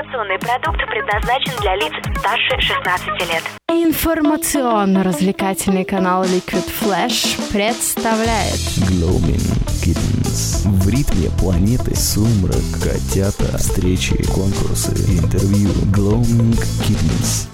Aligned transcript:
Информационный 0.00 0.38
продукт 0.38 0.78
предназначен 0.88 1.52
для 1.60 1.76
лиц 1.76 1.92
старше 2.16 2.58
16 2.58 3.20
лет. 3.30 3.42
Информационно-развлекательный 3.68 5.84
канал 5.84 6.24
Liquid 6.24 6.64
Flash 6.80 7.36
представляет 7.52 8.56
Gloaming 8.88 9.44
Kittens. 9.84 10.64
В 10.64 10.88
ритме 10.88 11.28
планеты 11.38 11.94
сумрак, 11.94 12.64
котята, 12.82 13.58
встречи, 13.58 14.16
конкурсы, 14.32 14.92
интервью. 15.18 15.68
Gloaming 15.92 16.56
Kittens. 16.88 17.49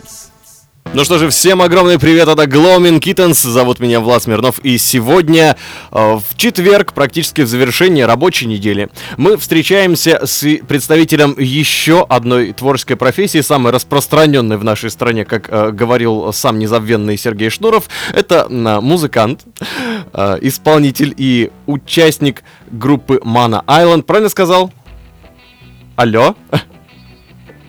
Ну 0.97 1.05
что 1.05 1.19
же, 1.19 1.29
всем 1.29 1.61
огромный 1.61 1.99
привет, 1.99 2.27
это 2.27 2.45
Gloaming 2.45 3.01
Kittens, 3.01 3.47
зовут 3.47 3.81
меня 3.81 4.01
Влад 4.01 4.23
Смирнов, 4.23 4.61
и 4.61 4.79
сегодня, 4.79 5.55
э, 5.93 6.15
в 6.15 6.39
четверг, 6.39 6.95
практически 6.95 7.43
в 7.43 7.49
завершении 7.49 8.01
рабочей 8.01 8.47
недели, 8.47 8.89
мы 9.19 9.37
встречаемся 9.37 10.25
с 10.25 10.43
представителем 10.67 11.35
еще 11.37 12.03
одной 12.09 12.55
творческой 12.55 12.97
профессии, 12.97 13.43
самой 13.43 13.75
распространенной 13.75 14.57
в 14.57 14.65
нашей 14.65 14.89
стране, 14.89 15.27
как 15.27 15.51
э, 15.51 15.71
говорил 15.71 16.33
сам 16.33 16.59
незабвенный 16.59 17.19
Сергей 17.19 17.51
Шнуров, 17.51 17.91
это 18.15 18.47
э, 18.49 18.81
музыкант, 18.81 19.45
исполнитель 20.15 21.13
и 21.15 21.51
участник 21.67 22.43
группы 22.71 23.21
Mana 23.23 23.63
Island, 23.67 24.05
правильно 24.05 24.31
сказал? 24.31 24.73
Алло? 25.97 26.35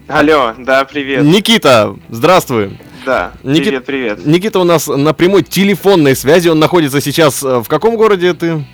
Алло, 0.07 0.53
да, 0.57 0.85
привет. 0.85 1.25
Никита, 1.25 1.93
здравствуй. 2.07 2.79
Да, 3.07 3.31
Никит- 3.41 3.63
привет, 3.63 3.85
привет. 3.85 4.25
Никита 4.25 4.59
у 4.59 4.65
нас 4.65 4.87
на 4.87 5.13
прямой 5.13 5.41
телефонной 5.41 6.13
связи. 6.13 6.49
Он 6.49 6.59
находится 6.59 6.99
сейчас 6.99 7.41
э, 7.41 7.59
в 7.59 7.67
каком 7.69 7.95
городе 7.95 8.33
ты? 8.33 8.65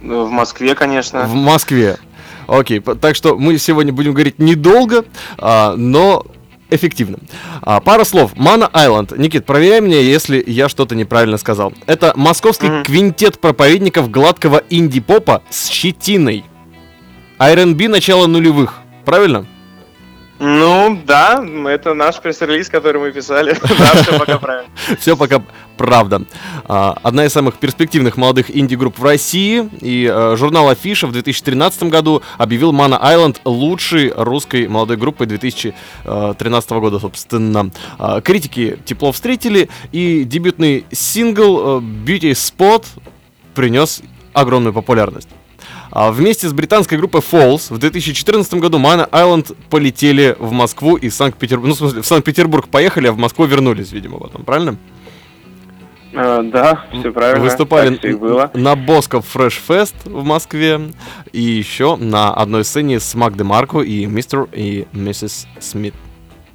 Ну, 0.00 0.24
В 0.24 0.30
Москве, 0.30 0.74
конечно. 0.74 1.24
В 1.26 1.34
Москве. 1.34 1.98
Окей, 2.46 2.80
так 2.80 3.14
что 3.14 3.36
мы 3.36 3.58
сегодня 3.58 3.92
будем 3.92 4.14
говорить 4.14 4.38
недолго, 4.38 5.04
а, 5.36 5.74
но 5.76 6.24
эффективно. 6.70 7.18
А, 7.60 7.80
пара 7.80 8.04
слов. 8.04 8.32
Mana 8.36 8.70
Island. 8.72 9.18
Никит, 9.18 9.44
проверяй 9.44 9.82
меня, 9.82 10.00
если 10.00 10.42
я 10.46 10.70
что-то 10.70 10.94
неправильно 10.94 11.36
сказал. 11.36 11.74
Это 11.84 12.14
московский 12.16 12.68
Мгм. 12.68 12.84
квинтет 12.84 13.38
проповедников 13.38 14.10
гладкого 14.10 14.62
инди-попа 14.70 15.42
с 15.50 15.68
щетиной. 15.68 16.42
R&B 17.38 17.88
начала 17.88 18.26
нулевых. 18.28 18.76
Правильно? 19.04 19.46
Ну, 20.40 21.00
да, 21.06 21.44
это 21.68 21.94
наш 21.94 22.20
пресс-релиз, 22.20 22.68
который 22.68 23.00
мы 23.00 23.12
писали. 23.12 23.56
Да, 23.78 24.02
все 24.02 24.18
пока 24.18 24.38
правильно. 24.38 24.70
Все 24.98 25.16
пока 25.16 25.42
правда. 25.76 26.22
А, 26.64 26.98
Одна 27.02 27.24
из 27.24 27.32
самых 27.32 27.56
перспективных 27.56 28.16
молодых 28.16 28.54
инди-групп 28.54 28.98
в 28.98 29.04
России. 29.04 29.68
И 29.80 30.10
э, 30.10 30.36
журнал 30.36 30.68
Афиша 30.68 31.06
в 31.06 31.12
2013 31.12 31.84
году 31.84 32.22
объявил 32.38 32.72
Mana 32.72 33.00
Island 33.00 33.38
лучшей 33.44 34.12
русской 34.14 34.66
молодой 34.68 34.96
группой 34.96 35.26
2013 35.26 36.70
года, 36.72 36.98
собственно. 36.98 37.70
А, 37.98 38.20
Критики 38.20 38.78
тепло 38.84 39.12
встретили, 39.12 39.68
и 39.92 40.24
дебютный 40.24 40.84
сингл 40.92 41.78
Beauty 41.78 42.32
Spot 42.32 42.84
принес 43.54 44.02
огромную 44.32 44.72
популярность. 44.72 45.28
А 45.94 46.10
Вместе 46.10 46.48
с 46.48 46.52
британской 46.52 46.98
группой 46.98 47.20
Falls 47.20 47.72
в 47.72 47.78
2014 47.78 48.54
году 48.54 48.78
Mana 48.80 49.08
Island 49.10 49.56
полетели 49.70 50.34
в 50.40 50.50
Москву 50.50 50.96
и 50.96 51.08
Санкт-Петербург. 51.08 51.68
Ну, 51.68 51.74
в 51.74 51.78
смысле, 51.78 52.02
в 52.02 52.06
Санкт-Петербург 52.06 52.66
поехали, 52.68 53.06
а 53.06 53.12
в 53.12 53.16
Москву 53.16 53.44
вернулись, 53.44 53.92
видимо, 53.92 54.18
потом, 54.18 54.42
правильно? 54.42 54.76
Э, 56.12 56.42
Да, 56.42 56.84
все 56.92 57.12
правильно. 57.12 57.44
Выступали 57.44 57.94
и 58.02 58.12
было. 58.12 58.50
на 58.54 58.74
Босков 58.74 59.24
Fresh 59.34 59.60
Fest 59.68 59.94
в 60.04 60.24
Москве 60.24 60.80
и 61.32 61.40
еще 61.40 61.94
на 61.94 62.34
одной 62.34 62.64
сцене 62.64 62.98
с 62.98 63.14
Мак 63.14 63.36
Де 63.36 63.44
Марко 63.44 63.78
и 63.80 64.06
мистер 64.06 64.48
и 64.52 64.86
миссис 64.92 65.46
Смит. 65.60 65.94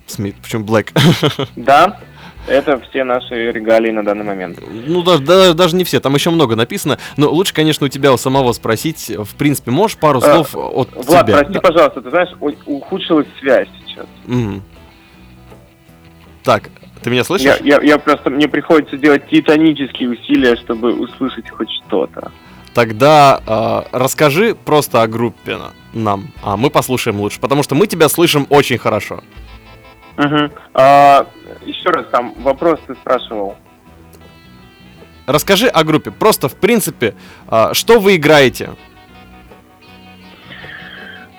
Смит, 0.05 0.35
почему 0.41 0.65
Блэк? 0.65 0.91
Да, 1.55 1.99
это 2.47 2.79
все 2.89 3.03
наши 3.03 3.51
регалии 3.51 3.91
на 3.91 4.03
данный 4.03 4.23
момент. 4.25 4.59
ну, 4.87 5.03
даже, 5.03 5.21
да- 5.23 5.53
даже 5.53 5.75
не 5.75 5.83
все, 5.83 5.99
там 5.99 6.15
еще 6.15 6.29
много 6.29 6.55
написано. 6.55 6.97
Но 7.17 7.29
лучше, 7.29 7.53
конечно, 7.53 7.85
у 7.85 7.89
тебя 7.89 8.11
у 8.13 8.17
самого 8.17 8.51
спросить. 8.53 9.11
В 9.17 9.35
принципе, 9.35 9.71
можешь 9.71 9.97
пару 9.97 10.19
Э, 10.19 10.21
слов 10.21 10.55
от 10.55 10.93
Влад, 11.05 11.25
тебя? 11.27 11.37
прости, 11.37 11.59
пожалуйста, 11.59 12.01
ты 12.01 12.09
знаешь, 12.09 12.29
ухудшилась 12.65 13.27
связь 13.39 13.67
сейчас. 13.85 14.05
Мгм. 14.25 14.63
Так, 16.43 16.69
ты 17.03 17.09
меня 17.09 17.23
слышишь? 17.23 17.45
Я, 17.45 17.57
я, 17.77 17.81
я 17.81 17.97
просто, 17.99 18.29
мне 18.29 18.47
приходится 18.47 18.97
делать 18.97 19.27
титанические 19.29 20.09
усилия, 20.09 20.55
чтобы 20.55 20.93
услышать 20.93 21.49
хоть 21.49 21.69
что-то. 21.85 22.31
Тогда 22.73 23.41
э, 23.91 23.97
расскажи 23.97 24.55
просто 24.55 25.01
о 25.01 25.07
группе 25.07 25.57
на- 25.57 25.71
нам, 25.93 26.29
а 26.43 26.55
мы 26.55 26.69
послушаем 26.69 27.19
лучше, 27.19 27.39
потому 27.39 27.63
что 27.63 27.75
мы 27.75 27.87
тебя 27.87 28.07
слышим 28.09 28.45
очень 28.49 28.77
хорошо. 28.77 29.21
Мгм. 30.17 30.51
А, 30.73 31.25
еще 31.65 31.89
раз, 31.89 32.05
там 32.11 32.33
вопрос 32.39 32.79
ты 32.87 32.95
спрашивал. 32.95 33.55
Расскажи 35.29 35.67
о 35.67 35.83
группе. 35.83 36.09
Просто, 36.09 36.49
в 36.49 36.55
принципе, 36.55 37.13
а, 37.47 37.73
что 37.75 37.99
вы 37.99 38.15
играете? 38.15 38.71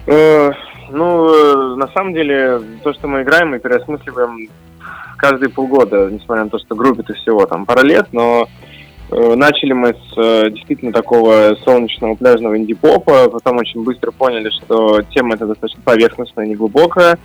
Э, 0.07 0.53
ну, 0.91 1.29
э, 1.29 1.75
на 1.77 1.89
самом 1.89 2.15
деле, 2.15 2.61
то, 2.85 2.93
что 2.93 3.09
мы 3.09 3.23
играем, 3.23 3.51
мы 3.51 3.59
переосмысливаем 3.59 4.49
каждые 5.17 5.51
полгода, 5.51 6.09
несмотря 6.09 6.45
на 6.45 6.51
то, 6.51 6.59
что 6.59 6.77
группе-то 6.77 7.15
всего 7.15 7.47
там 7.47 7.67
пара 7.67 7.83
лет, 7.83 8.07
но 8.13 8.49
э, 9.11 9.35
начали 9.35 9.73
мы 9.73 9.95
с 9.95 10.51
действительно 10.51 10.93
такого 10.93 11.57
солнечного 11.65 12.15
пляжного 12.15 12.57
инди-попа, 12.57 13.29
потом 13.29 13.59
очень 13.59 13.83
быстро 13.83 14.13
поняли, 14.13 14.51
что 14.51 15.03
тема 15.03 15.35
эта 15.35 15.47
достаточно 15.47 15.83
поверхностная, 15.85 16.47
неглубокая. 16.47 17.19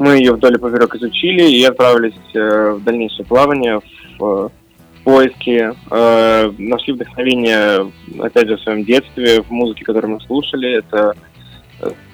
Мы 0.00 0.16
ее 0.16 0.32
вдоль 0.32 0.54
и 0.54 0.58
поперек 0.58 0.94
изучили 0.94 1.42
и 1.42 1.62
отправились 1.62 2.14
э, 2.34 2.70
в 2.70 2.82
дальнейшее 2.82 3.26
плавание, 3.26 3.80
в 4.18 4.46
э, 4.46 4.48
поиски, 5.04 5.74
э, 5.90 6.52
нашли 6.56 6.94
вдохновение, 6.94 7.92
опять 8.18 8.48
же, 8.48 8.56
в 8.56 8.62
своем 8.62 8.82
детстве, 8.82 9.42
в 9.42 9.50
музыке, 9.50 9.84
которую 9.84 10.14
мы 10.14 10.20
слушали. 10.22 10.78
Это 10.78 11.14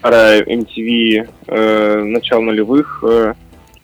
старая 0.01 0.43
MTV 0.43 1.29
э, 1.47 2.03
начала 2.03 2.41
нулевых, 2.41 3.05
э, 3.07 3.35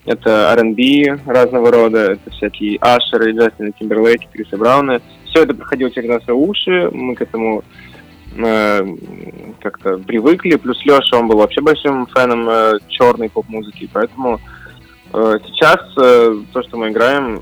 это 0.05 0.53
R&B 0.53 1.21
разного 1.25 1.71
рода, 1.71 2.13
это 2.15 2.29
всякие 2.31 2.79
Ашеры, 2.81 3.31
Джастина 3.31 3.71
Тимберлейки, 3.71 4.29
Криса 4.33 4.57
Брауна. 4.57 5.01
Все 5.27 5.45
это 5.45 5.55
проходило 5.55 5.93
через 5.93 6.09
наши 6.09 6.33
уши, 6.33 6.91
мы 6.91 7.15
к 7.15 7.23
этому 7.23 7.63
э, 8.37 8.81
как-то 9.61 9.99
привыкли. 9.99 10.57
Плюс 10.57 10.79
Леша, 10.85 11.17
он 11.19 11.29
был 11.29 11.39
вообще 11.39 11.61
большим 11.61 12.07
фэном 12.07 12.49
э, 12.49 12.79
черной 12.89 13.29
поп-музыки, 13.29 13.89
поэтому 13.93 14.41
э, 15.13 15.39
сейчас 15.47 15.81
э, 16.01 16.37
то, 16.53 16.63
что 16.63 16.77
мы 16.77 16.91
играем, 16.91 17.41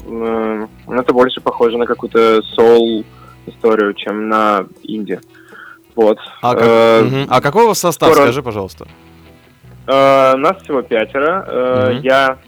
э, 0.88 0.94
это 1.00 1.12
больше 1.12 1.40
похоже 1.40 1.78
на 1.78 1.86
какую-то 1.86 2.42
соул 2.54 3.04
историю, 3.46 3.94
чем 3.94 4.28
на 4.28 4.66
инди. 4.82 5.18
Вот. 5.96 6.18
А, 6.42 6.54
как- 6.54 6.64
Э, 6.66 7.02
Мгм. 7.02 7.26
А 7.28 7.40
какой 7.40 7.64
у 7.64 7.68
вас 7.68 7.78
состав, 7.78 8.10
скоро- 8.12 8.24
скажи, 8.24 8.42
пожалуйста. 8.42 8.86
Э, 9.86 10.36
нас 10.36 10.62
всего 10.62 10.82
пятеро. 10.82 11.44
Э, 11.48 11.90
Мгм. 11.94 12.00
Я, 12.02 12.38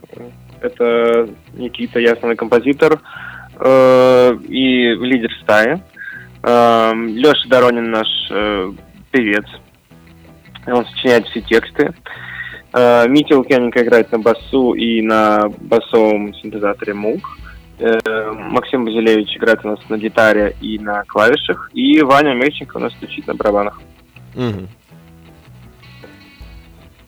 это 0.61 1.29
Никита, 1.55 1.99
я 1.99 2.13
основной 2.13 2.37
композитор 2.37 3.01
э, 3.59 4.35
и 4.49 4.95
лидер 4.95 5.31
стаи. 5.43 5.83
Леша 6.43 7.49
Доронин 7.49 7.91
наш 7.91 8.09
э, 8.31 8.73
певец. 9.11 9.45
Он 10.67 10.85
сочиняет 10.87 11.27
все 11.29 11.41
тексты. 11.41 11.95
Э, 12.73 13.07
Митя 13.09 13.37
Лукьяненко 13.37 13.83
играет 13.83 14.11
на 14.13 14.19
басу 14.19 14.73
и 14.73 15.03
на 15.03 15.49
басовом 15.61 16.35
синтезаторе 16.35 16.95
Мук. 16.95 17.39
Э, 17.79 18.33
Максим 18.33 18.85
Базилевич 18.85 19.37
играет 19.37 19.65
у 19.65 19.69
нас 19.69 19.79
на 19.89 19.99
гитаре 19.99 20.57
и 20.61 20.79
на 20.79 21.05
клавишах. 21.05 21.71
И 21.75 22.01
Ваня 22.03 22.35
Мельченко 22.35 22.77
у 22.77 22.81
нас 22.81 22.93
стучит 22.95 23.27
на 23.27 23.35
барабанах. 23.35 23.81
Мгм. 24.35 24.69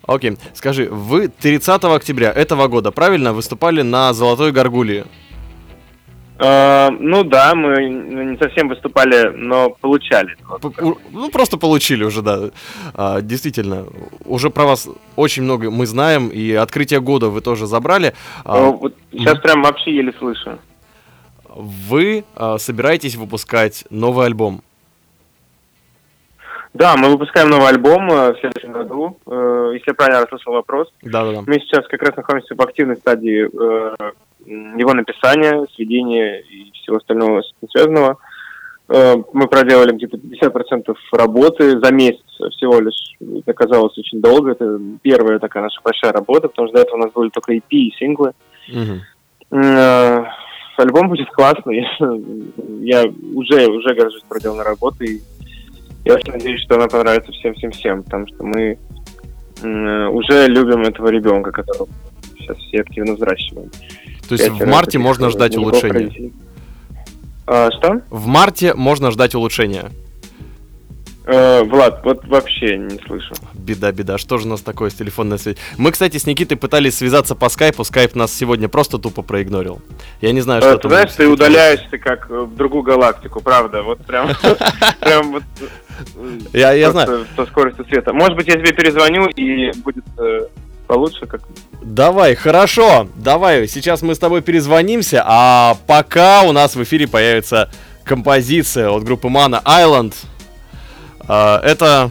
Окей, 0.07 0.37
скажи, 0.53 0.89
вы 0.91 1.29
30 1.29 1.85
октября 1.85 2.31
этого 2.31 2.69
года, 2.69 2.91
правильно, 2.91 3.33
выступали 3.33 3.81
на 3.81 4.13
Золотой 4.13 4.53
Горгулии? 4.53 5.05
Э, 6.39 6.91
ну 6.91 7.23
да, 7.23 7.55
мы 7.55 7.85
не 7.85 8.37
совсем 8.39 8.69
выступали, 8.69 9.31
но 9.37 9.71
получали. 9.71 10.37
Ну, 11.13 11.31
просто 11.31 11.57
получили 11.59 12.05
уже, 12.05 12.23
да. 12.23 12.51
А, 12.95 13.21
действительно, 13.21 13.87
уже 14.25 14.51
про 14.51 14.65
вас 14.65 14.89
очень 15.17 15.45
много 15.45 15.71
мы 15.71 15.87
знаем, 15.87 16.29
и 16.29 16.53
открытие 16.53 17.01
года 17.01 17.29
вы 17.29 17.41
тоже 17.41 17.67
забрали. 17.67 18.15
А, 18.45 18.59
Э, 18.59 18.71
вот 18.73 18.95
сейчас 19.13 19.39
прям 19.39 19.63
вообще 19.63 19.95
еле 19.95 20.13
слышу. 20.19 20.59
вы 21.49 22.25
а, 22.35 22.59
собираетесь 22.59 23.15
выпускать 23.15 23.85
новый 23.91 24.27
альбом. 24.27 24.63
Да, 26.75 26.97
мы 26.97 27.09
выпускаем 27.11 27.51
новый 27.51 27.69
альбом 27.69 28.11
э, 28.11 28.33
в 28.33 28.41
следующем 28.41 28.73
году. 28.73 29.17
Э, 29.27 29.71
Если 29.73 29.91
я 29.91 29.95
правильно 29.95 30.23
расслышал 30.23 30.55
вопрос. 30.55 30.93
Да-да-да. 31.03 31.43
Мы 31.47 31.61
сейчас 31.61 31.87
как 31.87 32.03
раз 32.03 32.17
находимся 32.17 32.57
в 32.57 32.61
активной 32.61 32.97
стадии 32.97 33.45
э, 33.45 33.97
его 34.45 34.93
написания, 34.93 35.67
сведения 35.77 36.41
и 36.41 36.73
всего 36.73 36.97
остального 36.97 37.43
с 37.43 37.53
этим 37.57 37.71
связанного. 37.71 38.19
Мы 38.87 39.49
проделали 39.49 39.93
где-то 39.93 40.19
50% 40.19 40.95
работы 41.13 41.79
за 41.79 41.91
месяц 41.91 42.21
всего 42.55 42.81
лишь. 42.81 43.17
Это 43.19 43.53
оказалось 43.53 43.97
очень 43.97 44.21
долго. 44.21 44.51
Это 44.51 44.79
первая 45.01 45.39
такая 45.39 45.63
наша 45.63 45.81
большая 45.83 46.13
работа, 46.13 46.49
потому 46.49 46.69
что 46.69 46.77
до 46.77 46.83
этого 46.83 46.97
у 46.97 47.01
нас 47.01 47.13
были 47.13 47.31
только 47.31 47.55
EP 47.55 47.63
и 47.71 47.95
синглы. 47.99 48.33
Э, 49.51 50.25
Альбом 50.77 51.09
будет 51.09 51.31
классный. 51.31 51.87
Я 52.81 53.05
уже, 53.35 53.67
уже 53.69 53.95
горжусь 53.95 54.23
проделанной 54.29 54.65
работой. 54.65 55.23
Я 56.05 56.15
очень 56.15 56.33
надеюсь, 56.33 56.61
что 56.63 56.77
она 56.77 56.87
понравится 56.89 57.33
всем-всем-всем, 57.33 58.03
потому 58.03 58.27
что 58.29 58.45
мы 58.45 58.79
м, 59.63 60.11
уже 60.15 60.47
любим 60.49 60.83
этого 60.83 61.09
ребенка, 61.09 61.51
которого 61.51 61.89
сейчас 62.39 62.57
все 62.59 62.81
активно 62.81 63.15
взращиваем. 63.15 63.71
То 64.29 64.35
есть 64.35 64.49
в 64.49 64.67
марте 64.67 64.99
можно 64.99 65.27
э, 65.27 65.31
ждать 65.31 65.57
улучшения. 65.57 66.33
А, 67.47 67.71
что? 67.73 68.01
В 68.11 68.27
марте 68.27 68.75
можно 68.75 69.11
ждать 69.11 69.35
улучшения. 69.35 69.91
Э, 71.27 71.63
Влад, 71.63 72.05
вот 72.05 72.27
вообще 72.27 72.77
не 72.77 72.99
слышу. 73.07 73.33
Беда, 73.55 73.93
беда. 73.93 74.19
Что 74.19 74.37
же 74.37 74.47
у 74.47 74.51
нас 74.51 74.61
такое 74.61 74.91
с 74.91 74.95
телефонной 74.95 75.39
связью? 75.39 75.63
Мы, 75.79 75.91
кстати, 75.91 76.19
с 76.19 76.27
Никитой 76.27 76.59
пытались 76.59 76.99
связаться 76.99 77.35
по 77.35 77.49
скайпу. 77.49 77.83
Скайп 77.85 78.15
нас 78.15 78.33
сегодня 78.33 78.69
просто 78.69 78.99
тупо 78.99 79.23
проигнорил. 79.23 79.81
Я 80.21 80.33
не 80.33 80.43
знаю, 80.43 80.61
Э, 80.63 80.65
что 80.65 80.77
Ты 80.77 80.83
там 80.83 80.91
знаешь, 80.91 81.13
ты 81.13 81.27
удаляешься 81.27 81.97
как 81.99 82.31
э, 82.31 82.41
в 82.41 82.55
другую 82.55 82.83
галактику, 82.83 83.41
правда. 83.41 83.83
Вот 83.83 84.05
прям, 84.05 84.29
прям 85.01 85.33
вот 85.33 85.43
э, 86.53 86.77
Я, 86.77 86.91
знаю. 86.91 87.27
со 87.37 87.47
скоростью 87.47 87.87
света. 87.87 88.13
Может 88.13 88.37
быть, 88.37 88.47
я 88.49 88.55
тебе 88.55 88.73
перезвоню 88.73 89.27
и 89.29 89.73
будет 89.79 90.05
э, 90.19 90.41
получше, 90.87 91.25
как 91.27 91.41
Давай, 91.83 92.35
хорошо. 92.35 93.09
Давай, 93.17 93.67
сейчас 93.67 94.03
мы 94.03 94.15
с 94.15 94.19
тобой 94.19 94.43
перезвонимся, 94.43 95.23
а 95.27 95.77
пока 95.87 96.43
у 96.43 96.53
нас 96.53 96.77
в 96.77 96.83
эфире 96.83 97.09
появится 97.09 97.71
композиция 98.05 98.91
от 98.91 99.05
группы 99.05 99.29
Mana 99.29 99.63
Island. 99.65 100.15
А, 101.29 101.61
Это 101.63 102.11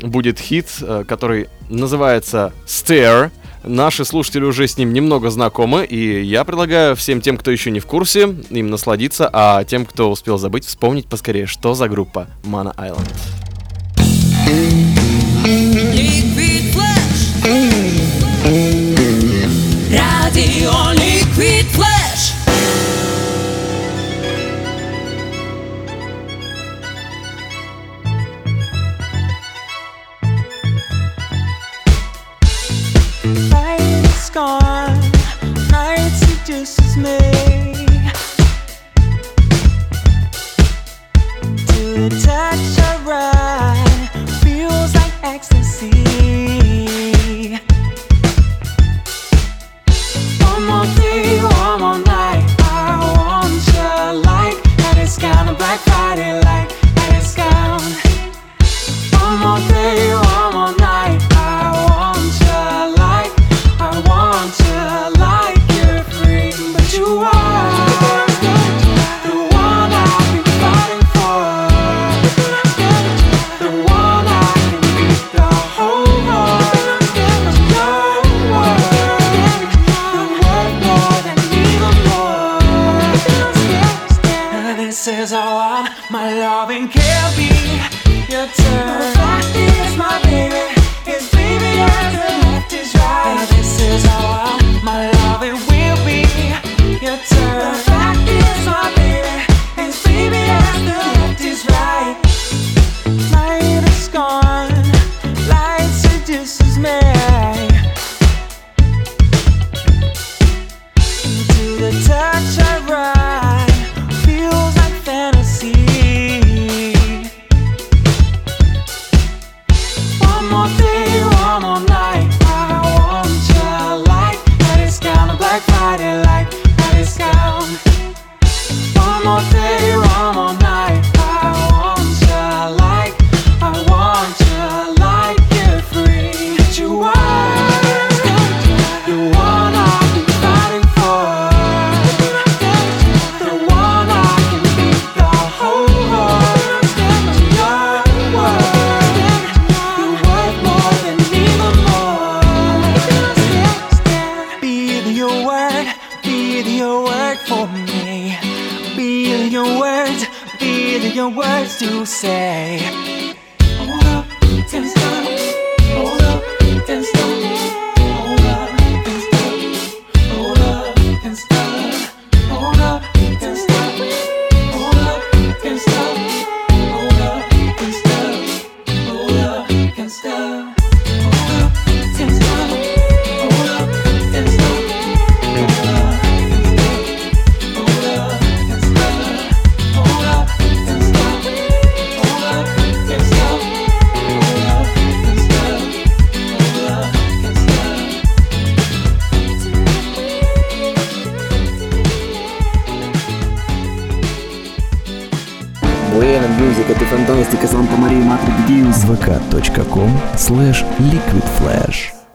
будет 0.00 0.38
хит, 0.38 0.66
э, 0.80 1.04
который 1.06 1.48
называется 1.68 2.52
Stare. 2.66 3.30
Наши 3.64 4.04
слушатели 4.04 4.42
уже 4.42 4.66
с 4.66 4.76
ним 4.76 4.92
немного 4.92 5.30
знакомы, 5.30 5.84
и 5.84 6.22
я 6.22 6.42
предлагаю 6.42 6.96
всем 6.96 7.20
тем, 7.20 7.36
кто 7.36 7.52
еще 7.52 7.70
не 7.70 7.78
в 7.78 7.86
курсе, 7.86 8.34
им 8.50 8.70
насладиться, 8.70 9.30
а 9.32 9.62
тем, 9.62 9.86
кто 9.86 10.10
успел 10.10 10.36
забыть, 10.36 10.66
вспомнить 10.66 11.06
поскорее, 11.06 11.46
что 11.46 11.74
за 11.74 11.88
группа 11.88 12.26
Mana 12.42 12.74
Island. 12.76 13.08
Radio 19.92 20.72
Liquid 20.94 21.66
Flash. 21.76 21.91
Seduces 36.44 36.96
me. 36.96 37.18
To 41.66 42.08
the 42.08 42.22
touch 42.24 42.78
of 42.90 43.06
right, 43.06 44.10
feels 44.42 44.94
like 44.94 45.12
ecstasy. 45.22 46.41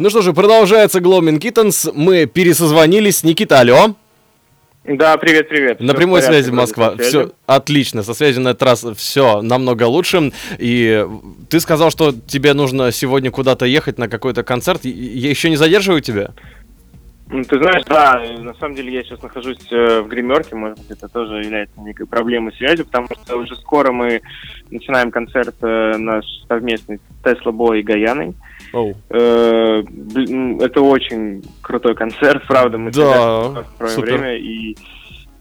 Ну 0.07 0.11
что 0.11 0.21
же, 0.21 0.31
продолжается 0.31 0.99
Gloaming 0.99 1.37
Kittens. 1.37 1.91
Мы 1.93 2.27
пересозвонились. 2.27 3.23
Никита, 3.25 3.59
алло. 3.59 3.93
Да, 4.85 5.17
привет, 5.17 5.49
привет. 5.49 5.81
На 5.81 5.87
Всё 5.87 5.93
в 5.93 5.97
прямой 5.97 6.21
порядке, 6.21 6.43
связи 6.43 6.55
Москва. 6.55 6.91
со 6.91 6.95
связью. 6.95 7.09
Все 7.25 7.31
отлично. 7.45 8.03
Со 8.03 8.13
связью 8.13 8.41
на 8.41 8.49
этот 8.51 8.63
раз 8.63 8.85
все 8.95 9.41
намного 9.41 9.83
лучше. 9.83 10.31
И 10.59 11.05
ты 11.49 11.59
сказал, 11.59 11.91
что 11.91 12.13
тебе 12.13 12.53
нужно 12.53 12.93
сегодня 12.93 13.31
куда-то 13.31 13.65
ехать 13.65 13.97
на 13.97 14.07
какой-то 14.07 14.43
концерт. 14.43 14.85
Я 14.85 15.29
еще 15.29 15.49
не 15.49 15.57
задерживаю 15.57 15.99
тебя? 15.99 16.29
Ну, 17.29 17.43
Ты 17.43 17.57
знаешь, 17.57 17.83
да, 17.83 18.23
на 18.39 18.53
самом 18.53 18.75
деле 18.75 18.93
я 18.93 19.03
сейчас 19.03 19.21
нахожусь 19.21 19.59
э, 19.71 19.99
в 19.99 20.07
гримерке, 20.07 20.55
может 20.55 20.77
быть, 20.77 20.89
это 20.89 21.09
тоже 21.09 21.43
является 21.43 21.77
некой 21.81 22.05
проблемой 22.05 22.53
связи, 22.53 22.83
потому 22.83 23.09
что 23.25 23.35
уже 23.35 23.57
скоро 23.57 23.91
мы 23.91 24.21
начинаем 24.71 25.11
концерт 25.11 25.55
э, 25.59 25.97
наш 25.97 26.23
совместный 26.47 26.99
с 26.99 27.23
Тесла 27.25 27.51
Бой 27.51 27.81
и 27.81 27.83
Гаяной. 27.83 28.33
Э, 29.09 29.83
блин, 29.87 30.61
Это 30.61 30.81
очень 30.81 31.43
крутой 31.61 31.95
концерт, 31.95 32.43
правда, 32.47 32.77
мы 32.77 32.91
Да, 32.91 33.63
проводим 33.77 34.01
время, 34.01 34.35
и 34.37 34.75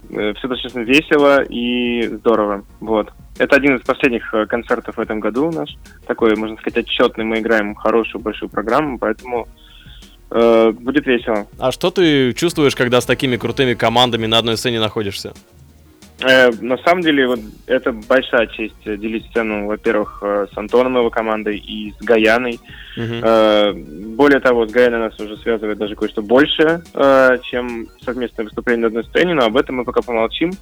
все 0.09 0.49
достаточно 0.49 0.80
весело 0.80 1.42
и 1.42 2.06
здорово. 2.06 2.64
Вот. 2.80 3.12
Это 3.38 3.56
один 3.56 3.76
из 3.76 3.83
последних 3.83 4.33
э, 4.33 4.47
концертов 4.47 4.97
в 4.97 5.00
этом 5.00 5.21
году 5.21 5.50
наш. 5.50 5.76
Такой, 6.06 6.35
можно 6.37 6.56
сказать, 6.56 6.85
отчетный. 6.85 7.25
Мы 7.25 7.40
играем 7.40 7.75
хорошую, 7.75 8.23
большую 8.23 8.49
программу, 8.49 8.99
поэтому 8.99 9.47
э, 10.30 10.71
будет 10.71 11.06
весело. 11.06 11.47
А 11.59 11.71
что 11.71 11.90
ты 11.90 12.33
чувствуешь, 12.33 12.75
когда 12.75 13.00
с 13.00 13.06
такими 13.06 13.37
крутыми 13.37 13.75
командами 13.75 14.26
на 14.26 14.38
одной 14.38 14.56
сцене 14.56 14.80
находишься? 14.80 15.35
Э, 16.20 16.50
на 16.62 16.78
самом 16.78 17.02
деле, 17.02 17.26
вот 17.26 17.40
это 17.66 17.92
большая 17.92 18.46
честь 18.46 18.75
э, 18.87 18.96
делить 18.96 19.26
сцену, 19.26 19.66
во-первых, 19.66 20.20
э, 20.23 20.46
с 20.52 20.56
Антоном 20.56 20.96
его 20.96 21.11
командой 21.11 21.58
и 21.58 21.92
с 21.92 22.02
Гаяной. 22.02 22.58
Э, 22.96 23.73
более 23.75 24.40
того, 24.40 24.66
с 24.66 24.70
Гаяной 24.70 24.99
нас 24.99 25.20
уже 25.20 25.37
связывает 25.37 25.76
даже 25.76 25.94
кое-что 25.94 26.23
больше, 26.23 26.82
э, 26.94 27.38
чем 27.42 27.88
совместное 28.02 28.44
выступление 28.44 28.82
на 28.82 28.87
одной 28.88 29.04
сцене, 29.04 29.35
но 29.35 29.44
об 29.44 29.58
этом 29.58 29.76
мы 29.76 29.85
пока 29.85 30.00
помолчим. 30.00 30.52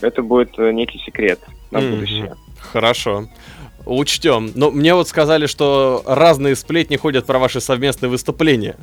Это 0.00 0.22
будет 0.22 0.56
некий 0.58 0.98
секрет 1.00 1.40
на 1.72 1.80
Мгм. 1.80 1.90
будущее. 1.90 2.36
Хорошо. 2.72 3.28
Учтем. 3.84 4.52
Но 4.54 4.70
мне 4.70 4.94
вот 4.94 5.08
сказали, 5.08 5.46
что 5.46 6.04
разные 6.06 6.54
сплетни 6.54 6.96
ходят 6.96 7.26
про 7.26 7.40
ваши 7.40 7.60
совместные 7.60 8.10
выступления. 8.10 8.76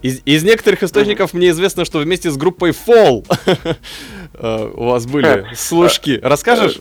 Из, 0.00 0.20
из 0.24 0.42
некоторых 0.42 0.82
источников 0.82 1.32
мне 1.34 1.50
известно, 1.50 1.84
что 1.84 1.98
вместе 1.98 2.30
с 2.30 2.36
группой 2.36 2.70
Fall 2.70 3.24
у 4.40 4.84
вас 4.86 5.06
были 5.06 5.46
служки. 5.54 6.18
Расскажешь? 6.22 6.80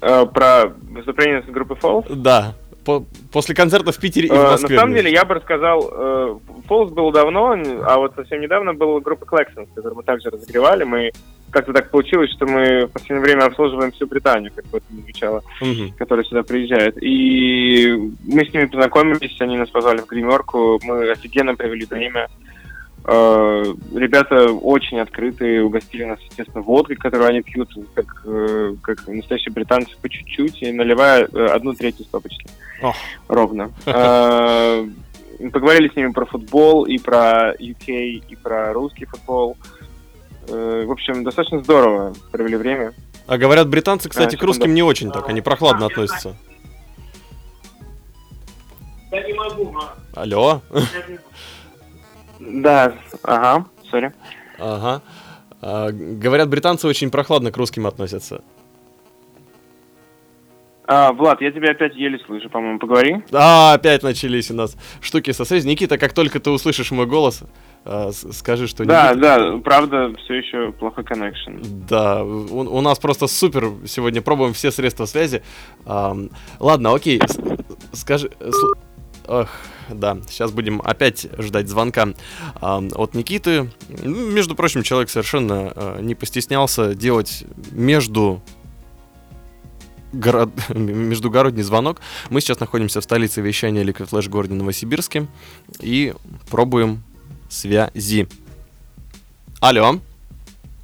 Э, 0.00 0.26
про 0.26 0.66
выступление 0.90 1.42
с 1.42 1.46
группой 1.46 1.76
Falls? 1.76 2.12
Да. 2.14 2.54
По- 2.84 3.04
после 3.32 3.54
концерта 3.54 3.92
в 3.92 3.98
Питере 3.98 4.26
и 4.26 4.30
в 4.30 4.34
Э, 4.34 4.50
Москве. 4.52 4.74
На 4.74 4.80
самом 4.82 4.94
деле, 4.96 5.12
я 5.12 5.24
бы 5.24 5.34
рассказал, 5.34 5.88
э, 5.92 6.36
Falls 6.68 6.88
был 6.92 7.12
давно, 7.12 7.56
а 7.86 7.98
вот 7.98 8.14
совсем 8.16 8.40
недавно 8.40 8.74
была 8.74 9.00
группа 9.00 9.24
Collections, 9.24 9.68
которую 9.74 9.96
мы 9.98 10.02
также 10.02 10.30
разогревали. 10.30 10.82
Мы 10.82 11.12
как-то 11.50 11.72
так 11.72 11.90
получилось, 11.90 12.30
что 12.32 12.46
мы 12.46 12.86
в 12.86 12.90
последнее 12.92 13.20
время 13.22 13.44
обслуживаем 13.44 13.92
всю 13.92 14.06
Британию, 14.08 14.50
как 14.54 14.64
бы 14.66 14.78
это 14.78 14.86
ни 14.90 15.02
звучало, 15.02 15.42
Мгм. 15.60 15.92
которая 15.92 16.24
сюда 16.24 16.42
приезжает. 16.42 16.96
И 17.00 17.92
мы 18.24 18.44
с 18.44 18.52
ними 18.52 18.64
познакомились, 18.64 19.40
они 19.40 19.56
нас 19.58 19.68
позвали 19.68 19.98
в 19.98 20.06
гримерку, 20.06 20.80
мы 20.82 21.10
офигенно 21.10 21.54
провели 21.54 21.84
время. 21.88 22.22
Э, 22.24 22.51
Ребята 23.04 24.52
очень 24.52 24.98
открытые, 25.00 25.64
угостили 25.64 26.04
нас, 26.04 26.20
естественно, 26.20 26.62
водкой, 26.62 26.96
которую 26.96 27.28
они 27.28 27.42
пьют, 27.42 27.70
как, 27.94 28.22
э, 28.24 28.74
как 28.80 29.08
настоящие 29.08 29.52
британцы, 29.52 29.90
по 30.00 30.08
чуть-чуть, 30.08 30.62
и 30.62 30.70
наливая 30.72 31.26
э, 31.32 31.46
одну 31.46 31.74
третью 31.74 32.04
стопочки. 32.04 32.46
Ох. 32.82 32.94
Ровно. 33.28 33.70
Э, 33.86 34.86
Поговорили 35.52 35.88
с 35.88 35.96
ними 35.96 36.12
про 36.12 36.24
футбол, 36.24 36.84
и 36.84 36.98
про 36.98 37.52
UK, 37.54 38.22
и 38.28 38.36
про 38.40 38.72
русский 38.72 39.06
футбол. 39.06 39.56
Э, 40.48 40.84
В 40.86 40.90
общем, 40.92 41.24
достаточно 41.24 41.60
здорово 41.62 42.14
провели 42.30 42.56
время. 42.56 42.92
А 43.26 43.38
говорят, 43.38 43.68
британцы, 43.68 44.08
кстати, 44.08 44.36
А, 44.36 44.38
к 44.38 44.42
русским 44.42 44.72
не 44.74 44.82
очень 44.84 45.10
так, 45.10 45.28
они 45.28 45.40
прохладно 45.40 45.86
относятся. 45.86 46.36
Алло? 50.14 50.60
Да, 52.48 52.94
ага, 53.22 53.66
сори. 53.90 54.12
Ага. 54.58 55.02
А, 55.60 55.90
говорят, 55.92 56.48
британцы 56.48 56.86
очень 56.88 57.10
прохладно 57.10 57.52
к 57.52 57.56
русским 57.56 57.86
относятся. 57.86 58.42
А, 60.84 61.12
Влад, 61.12 61.40
я 61.40 61.52
тебя 61.52 61.70
опять 61.70 61.94
еле 61.94 62.18
слышу, 62.26 62.50
по-моему, 62.50 62.80
поговори. 62.80 63.22
А, 63.32 63.74
опять 63.74 64.02
начались 64.02 64.50
у 64.50 64.54
нас 64.54 64.76
штуки 65.00 65.30
со 65.30 65.44
связью. 65.44 65.70
Никита, 65.70 65.96
как 65.96 66.12
только 66.12 66.40
ты 66.40 66.50
услышишь 66.50 66.90
мой 66.90 67.06
голос, 67.06 67.44
а, 67.84 68.10
с- 68.10 68.32
скажи, 68.32 68.66
что 68.66 68.84
Да, 68.84 69.12
Никита- 69.14 69.20
да, 69.52 69.58
правда, 69.58 70.12
все 70.24 70.34
еще 70.34 70.72
плохой 70.72 71.04
коннекшн. 71.04 71.52
Да, 71.88 72.24
у, 72.24 72.76
у 72.76 72.80
нас 72.80 72.98
просто 72.98 73.28
супер. 73.28 73.70
Сегодня 73.86 74.20
пробуем 74.22 74.52
все 74.54 74.72
средства 74.72 75.06
связи. 75.06 75.42
Ам, 75.86 76.30
ладно, 76.58 76.92
окей. 76.94 77.20
Скажи. 77.92 78.30
Ох, 79.28 79.48
да, 79.88 80.18
сейчас 80.28 80.50
будем 80.50 80.80
опять 80.82 81.26
ждать 81.38 81.68
звонка 81.68 82.08
ам, 82.60 82.90
от 82.94 83.14
Никиты. 83.14 83.70
Ну, 84.02 84.30
Между 84.30 84.54
прочим, 84.54 84.82
человек 84.82 85.10
совершенно 85.10 85.72
э, 85.74 85.98
не 86.00 86.14
постеснялся 86.14 86.94
делать 86.94 87.44
между 87.70 88.42
город... 90.12 90.50
междугородний 90.74 91.62
звонок. 91.62 92.00
Мы 92.30 92.40
сейчас 92.40 92.60
находимся 92.60 93.00
в 93.00 93.04
столице 93.04 93.40
вещания 93.40 93.84
Liquid 93.84 94.08
Flash 94.08 94.26
в 94.26 94.30
городе 94.30 94.54
Новосибирске 94.54 95.26
и 95.80 96.14
пробуем 96.50 97.02
связи. 97.48 98.28
Алло. 99.60 100.00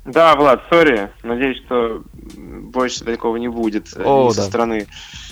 Да, 0.05 0.35
Влад, 0.37 0.63
сори. 0.71 1.11
Надеюсь, 1.23 1.59
что 1.67 2.03
больше 2.15 3.05
такого 3.05 3.37
не 3.37 3.49
будет 3.49 3.95
э, 3.95 4.03
О, 4.05 4.29
ни 4.29 4.31
со 4.31 4.43
да. 4.43 4.47
стороны. 4.47 4.87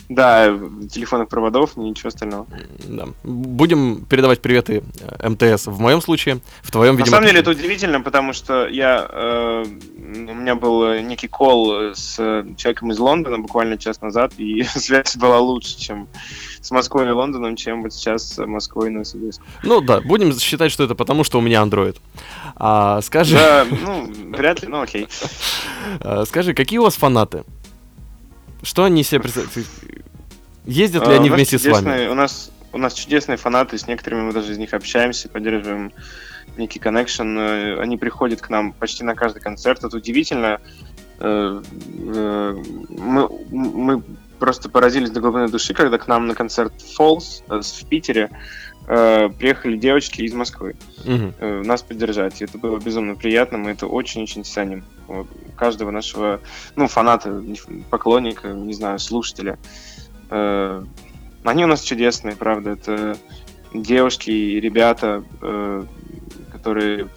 Да, 0.08 0.56
телефонных 0.90 1.28
проводов, 1.28 1.76
ни 1.76 1.88
ничего 1.88 2.08
остального. 2.08 2.46
Да. 2.84 3.06
Будем 3.24 4.04
передавать 4.04 4.40
приветы 4.40 4.82
э, 5.00 5.28
МТС 5.28 5.66
в 5.66 5.80
моем 5.80 6.00
случае, 6.00 6.40
в 6.62 6.70
твоем, 6.70 6.94
На 6.94 6.98
видимо... 6.98 7.16
самом 7.16 7.26
деле 7.26 7.40
это 7.40 7.50
удивительно, 7.50 8.00
потому 8.00 8.32
что 8.32 8.68
я 8.68 9.06
э, 9.10 9.64
у 10.06 10.34
меня 10.34 10.54
был 10.54 11.00
некий 11.00 11.28
кол 11.28 11.94
с 11.94 12.16
э, 12.18 12.44
человеком 12.56 12.92
из 12.92 12.98
Лондона 12.98 13.38
буквально 13.38 13.78
час 13.78 14.00
назад, 14.00 14.32
и 14.38 14.62
связь 14.74 15.16
была 15.16 15.38
лучше, 15.38 15.78
чем 15.78 16.08
с 16.60 16.70
Москвой 16.70 17.06
и 17.06 17.10
Лондоном, 17.10 17.56
чем 17.56 17.82
вот 17.82 17.92
сейчас 17.92 18.34
с 18.34 18.46
Москвой 18.46 18.88
и 18.88 18.90
Новосибирском. 18.90 19.46
Ну 19.62 19.80
да, 19.80 20.00
будем 20.00 20.36
считать, 20.38 20.72
что 20.72 20.84
это 20.84 20.94
потому, 20.94 21.24
что 21.24 21.38
у 21.38 21.40
меня 21.40 21.62
Android. 21.62 21.96
А, 22.56 23.00
скажи, 23.02 23.36
Да, 23.36 23.66
ну, 23.84 24.12
вряд 24.36 24.62
ли, 24.62 24.68
ну 24.68 24.80
окей. 24.80 25.08
а, 26.00 26.24
скажи, 26.26 26.54
какие 26.54 26.78
у 26.78 26.82
вас 26.82 26.96
фанаты? 26.96 27.44
Что 28.66 28.82
они 28.82 29.04
себе 29.04 29.20
представляют? 29.20 29.68
Ездят 30.64 31.06
ли 31.06 31.14
А, 31.14 31.20
они 31.20 31.30
вместе 31.30 31.56
с 31.56 31.64
вами? 31.64 32.08
У 32.08 32.14
нас, 32.14 32.50
у 32.72 32.78
нас 32.78 32.94
чудесные 32.94 33.36
фанаты, 33.36 33.78
с 33.78 33.86
некоторыми 33.86 34.22
мы 34.22 34.32
даже 34.32 34.50
из 34.50 34.58
них 34.58 34.74
общаемся, 34.74 35.28
поддерживаем 35.28 35.92
некий 36.56 36.80
коннекшн. 36.80 37.38
Э, 37.38 37.80
Они 37.80 37.96
приходят 37.96 38.40
к 38.40 38.50
нам 38.50 38.72
почти 38.72 39.04
на 39.04 39.14
каждый 39.14 39.40
концерт. 39.40 39.84
Это 39.84 39.96
удивительно. 39.96 40.60
Э, 41.20 41.62
э, 41.62 42.56
Мы, 42.88 43.28
мы 43.50 44.02
просто 44.40 44.68
поразились 44.68 45.10
до 45.10 45.20
глубины 45.20 45.46
души, 45.46 45.72
когда 45.72 45.96
к 45.96 46.08
нам 46.08 46.26
на 46.26 46.34
концерт 46.34 46.72
Falls 46.98 47.44
в 47.48 47.86
Питере 47.86 48.30
э, 48.86 49.28
приехали 49.30 49.76
девочки 49.76 50.22
из 50.22 50.32
Москвы 50.34 50.76
Мгм. 51.04 51.34
э, 51.38 51.62
нас 51.62 51.82
поддержать. 51.82 52.40
И 52.40 52.44
это 52.44 52.58
было 52.58 52.78
безумно 52.78 53.14
приятно, 53.14 53.58
мы 53.58 53.70
это 53.70 53.86
очень-очень 53.86 54.44
ценим. 54.44 54.84
Вот, 55.06 55.26
каждого 55.56 55.90
нашего, 55.90 56.40
ну, 56.76 56.88
фаната, 56.88 57.42
поклонника, 57.90 58.48
не 58.48 58.74
знаю, 58.74 58.98
слушателя. 58.98 59.58
Э, 60.30 60.84
они 61.44 61.64
у 61.64 61.68
нас 61.68 61.82
чудесные, 61.82 62.36
правда. 62.36 62.70
Это 62.70 63.16
девушки 63.72 64.30
и 64.30 64.60
ребята, 64.60 65.22
э, 65.40 65.84
которые 66.52 67.08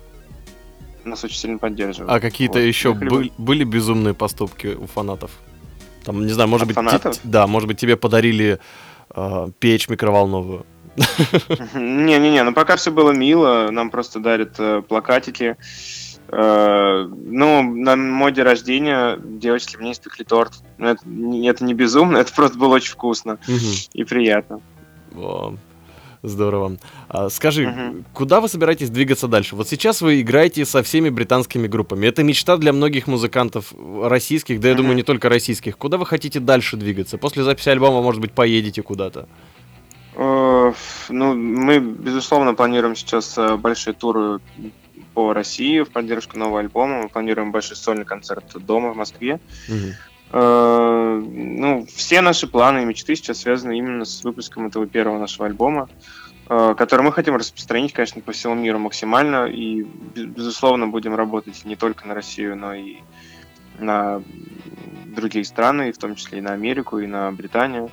нас 1.03 1.23
очень 1.23 1.37
сильно 1.37 1.57
поддерживают. 1.57 2.11
А 2.11 2.19
какие-то 2.19 2.59
Вот. 2.59 2.65
еще 2.65 2.93
были, 2.93 3.31
были 3.37 3.63
безумные 3.63 4.13
поступки 4.13 4.67
у 4.67 4.85
фанатов? 4.85 5.31
Там, 6.03 6.25
не 6.25 6.31
знаю, 6.31 6.49
может 6.49 6.63
От 6.63 6.67
быть, 6.67 6.75
фанатов? 6.75 7.19
да, 7.23 7.47
может 7.47 7.67
быть, 7.67 7.79
тебе 7.79 7.97
подарили 7.97 8.59
э, 9.15 9.47
печь 9.59 9.89
микроволновую. 9.89 10.65
Не-не-не, 11.73 12.43
ну 12.43 12.53
пока 12.53 12.75
все 12.75 12.91
было 12.91 13.11
мило, 13.11 13.69
нам 13.71 13.89
просто 13.89 14.19
дарят 14.19 14.55
э, 14.59 14.81
плакатики. 14.87 15.55
Э, 16.31 17.07
ну, 17.09 17.63
на 17.63 17.95
мой 17.95 18.31
день 18.31 18.43
рождения 18.43 19.17
девочки 19.23 19.77
мне 19.77 19.93
испекли 19.93 20.23
торт. 20.25 20.53
Ну, 20.77 20.87
это, 20.89 21.01
не- 21.05 21.47
это 21.47 21.63
не 21.63 21.73
безумно, 21.73 22.17
это 22.19 22.33
просто 22.33 22.57
было 22.57 22.75
очень 22.75 22.91
вкусно 22.91 23.39
и 23.93 24.03
приятно. 24.03 24.61
О, 25.15 25.55
здорово. 26.21 26.77
А, 27.07 27.29
скажи, 27.29 28.03
куда 28.13 28.41
вы 28.41 28.47
собираетесь 28.47 28.91
двигаться 28.91 29.27
дальше? 29.27 29.55
Вот 29.55 29.67
сейчас 29.67 30.01
вы 30.01 30.21
играете 30.21 30.65
со 30.65 30.83
всеми 30.83 31.09
британскими 31.09 31.65
группами. 31.67 32.05
Это 32.05 32.23
мечта 32.23 32.57
для 32.57 32.73
многих 32.73 33.07
музыкантов 33.07 33.73
российских, 34.03 34.59
да 34.59 34.69
я 34.69 34.75
думаю, 34.75 34.95
не 34.95 35.03
только 35.03 35.29
российских. 35.29 35.77
Куда 35.79 35.97
вы 35.97 36.05
хотите 36.05 36.39
дальше 36.39 36.77
двигаться? 36.77 37.17
После 37.17 37.43
записи 37.43 37.69
альбома, 37.69 38.01
может 38.03 38.21
быть, 38.21 38.33
поедете 38.33 38.83
куда-то? 38.83 39.27
Ну, 41.09 41.35
мы, 41.35 41.79
безусловно, 41.79 42.53
планируем 42.53 42.95
сейчас 42.95 43.37
э, 43.37 43.55
большие 43.57 43.93
туры 43.93 44.39
по 45.13 45.33
России 45.33 45.81
в 45.81 45.89
поддержку 45.89 46.37
нового 46.37 46.59
альбома. 46.59 47.03
Мы 47.03 47.09
планируем 47.09 47.51
большой 47.51 47.75
сольный 47.77 48.05
концерт 48.05 48.45
дома 48.65 48.91
в 48.91 48.95
Москве. 48.97 49.39
Э, 50.31 51.21
Ну, 51.25 51.85
все 51.93 52.21
наши 52.21 52.47
планы 52.47 52.81
и 52.83 52.85
мечты 52.85 53.15
сейчас 53.15 53.39
связаны 53.39 53.77
именно 53.77 54.05
с 54.05 54.23
выпуском 54.23 54.67
этого 54.67 54.85
первого 54.87 55.19
нашего 55.19 55.45
альбома. 55.47 55.87
э, 56.51 56.73
который 56.75 57.01
мы 57.03 57.11
хотим 57.11 57.35
распространить, 57.35 57.93
конечно, 57.93 58.21
по 58.21 58.31
всему 58.31 58.55
миру 58.55 58.79
максимально. 58.79 59.45
И, 59.45 59.83
без- 59.83 60.25
безусловно, 60.25 60.87
будем 60.87 61.13
работать 61.13 61.63
не 61.63 61.75
только 61.75 62.07
на 62.07 62.15
Россию, 62.15 62.55
но 62.57 62.73
и 62.73 62.97
на 63.77 64.23
другие 65.05 65.45
страны, 65.45 65.91
в 65.91 65.97
том 65.99 66.15
числе 66.15 66.39
и 66.39 66.41
на 66.41 66.53
Америку, 66.53 66.97
и 66.97 67.05
на 67.05 67.31
Британию. 67.31 67.91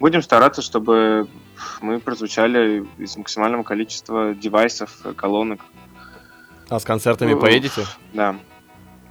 Будем 0.00 0.22
стараться, 0.22 0.62
чтобы 0.62 1.28
мы 1.82 2.00
прозвучали 2.00 2.84
из 2.98 3.16
максимального 3.18 3.62
количества 3.62 4.34
девайсов, 4.34 4.90
э, 5.04 5.12
колонок. 5.12 5.60
А 6.70 6.80
с 6.80 6.84
концертами 6.84 7.34
Ух. 7.34 7.40
поедете? 7.40 7.84
Да. 8.14 8.36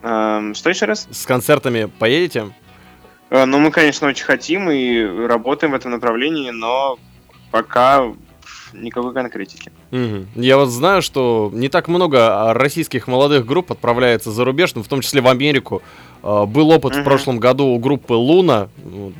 Эм, 0.01 0.55
Что 0.55 0.69
еще 0.71 0.85
раз? 0.85 1.07
С 1.11 1.25
концертами 1.25 1.85
поедете? 1.85 2.49
Э, 3.29 3.45
Ну, 3.45 3.59
мы, 3.59 3.69
конечно, 3.69 4.07
очень 4.07 4.25
хотим 4.25 4.71
и 4.71 5.03
работаем 5.27 5.73
в 5.73 5.75
этом 5.75 5.91
направлении, 5.91 6.49
но 6.49 6.97
пока 7.51 8.05
никакой 8.73 9.13
конкретики. 9.13 9.71
Мгм. 9.91 10.27
Я 10.35 10.57
вот 10.57 10.69
знаю, 10.69 11.01
что 11.03 11.51
не 11.53 11.69
так 11.69 11.87
много 11.87 12.53
российских 12.53 13.07
молодых 13.07 13.45
групп 13.45 13.71
отправляется 13.71 14.31
за 14.31 14.43
рубеж, 14.43 14.73
ну, 14.73 14.81
в 14.81 14.87
том 14.87 15.01
числе 15.01 15.21
в 15.21 15.27
Америку. 15.27 15.83
А, 16.23 16.45
Был 16.45 16.69
опыт 16.71 16.93
в 16.93 16.97
Мгм. 16.97 17.03
прошлом 17.05 17.39
году 17.39 17.65
у 17.67 17.77
группы 17.79 18.13
Луна, 18.13 18.69
ну, 18.83 19.13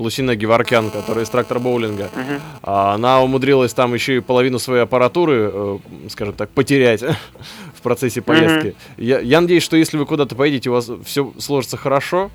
Лусина 0.00 0.34
Геворкян, 0.34 0.90
которая 0.90 1.24
из 1.24 1.28
трактор 1.28 1.60
боулинга. 1.60 2.10
Мгм. 2.14 2.40
А 2.62 2.94
Она 2.94 3.22
умудрилась 3.22 3.74
там 3.74 3.92
еще 3.94 4.16
и 4.16 4.20
половину 4.20 4.58
своей 4.58 4.82
аппаратуры, 4.82 5.50
э, 5.52 5.78
скажем 6.08 6.34
так, 6.34 6.48
потерять 6.50 7.02
в 7.74 7.82
процессе 7.82 8.22
поездки. 8.22 8.74
Я, 8.96 9.20
я 9.20 9.40
надеюсь, 9.40 9.62
что 9.62 9.76
если 9.76 9.98
вы 9.98 10.06
куда-то 10.06 10.34
поедете, 10.34 10.70
у 10.70 10.72
вас 10.72 10.90
все 11.04 11.32
сложится 11.38 11.76
хорошо. 11.76 12.30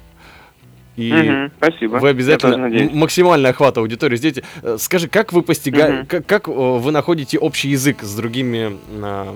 И 0.96 1.12
Мгм. 1.12 1.52
Спасибо. 1.58 1.98
вы 1.98 2.10
обязательно 2.10 2.70
максимальный 2.94 3.50
охват 3.50 3.78
аудитории 3.78 4.16
сделаете. 4.16 4.44
Э, 4.62 4.78
Скажи, 4.80 5.08
как 5.10 5.34
вы 5.34 5.42
постигаете, 5.42 5.98
Мгм. 5.98 6.06
как, 6.06 6.26
как, 6.26 6.48
э, 6.48 6.52
вы 6.52 6.92
находите 6.92 7.38
общий 7.40 7.70
язык 7.70 8.02
с 8.04 8.16
другими 8.16 8.78
а, 9.02 9.36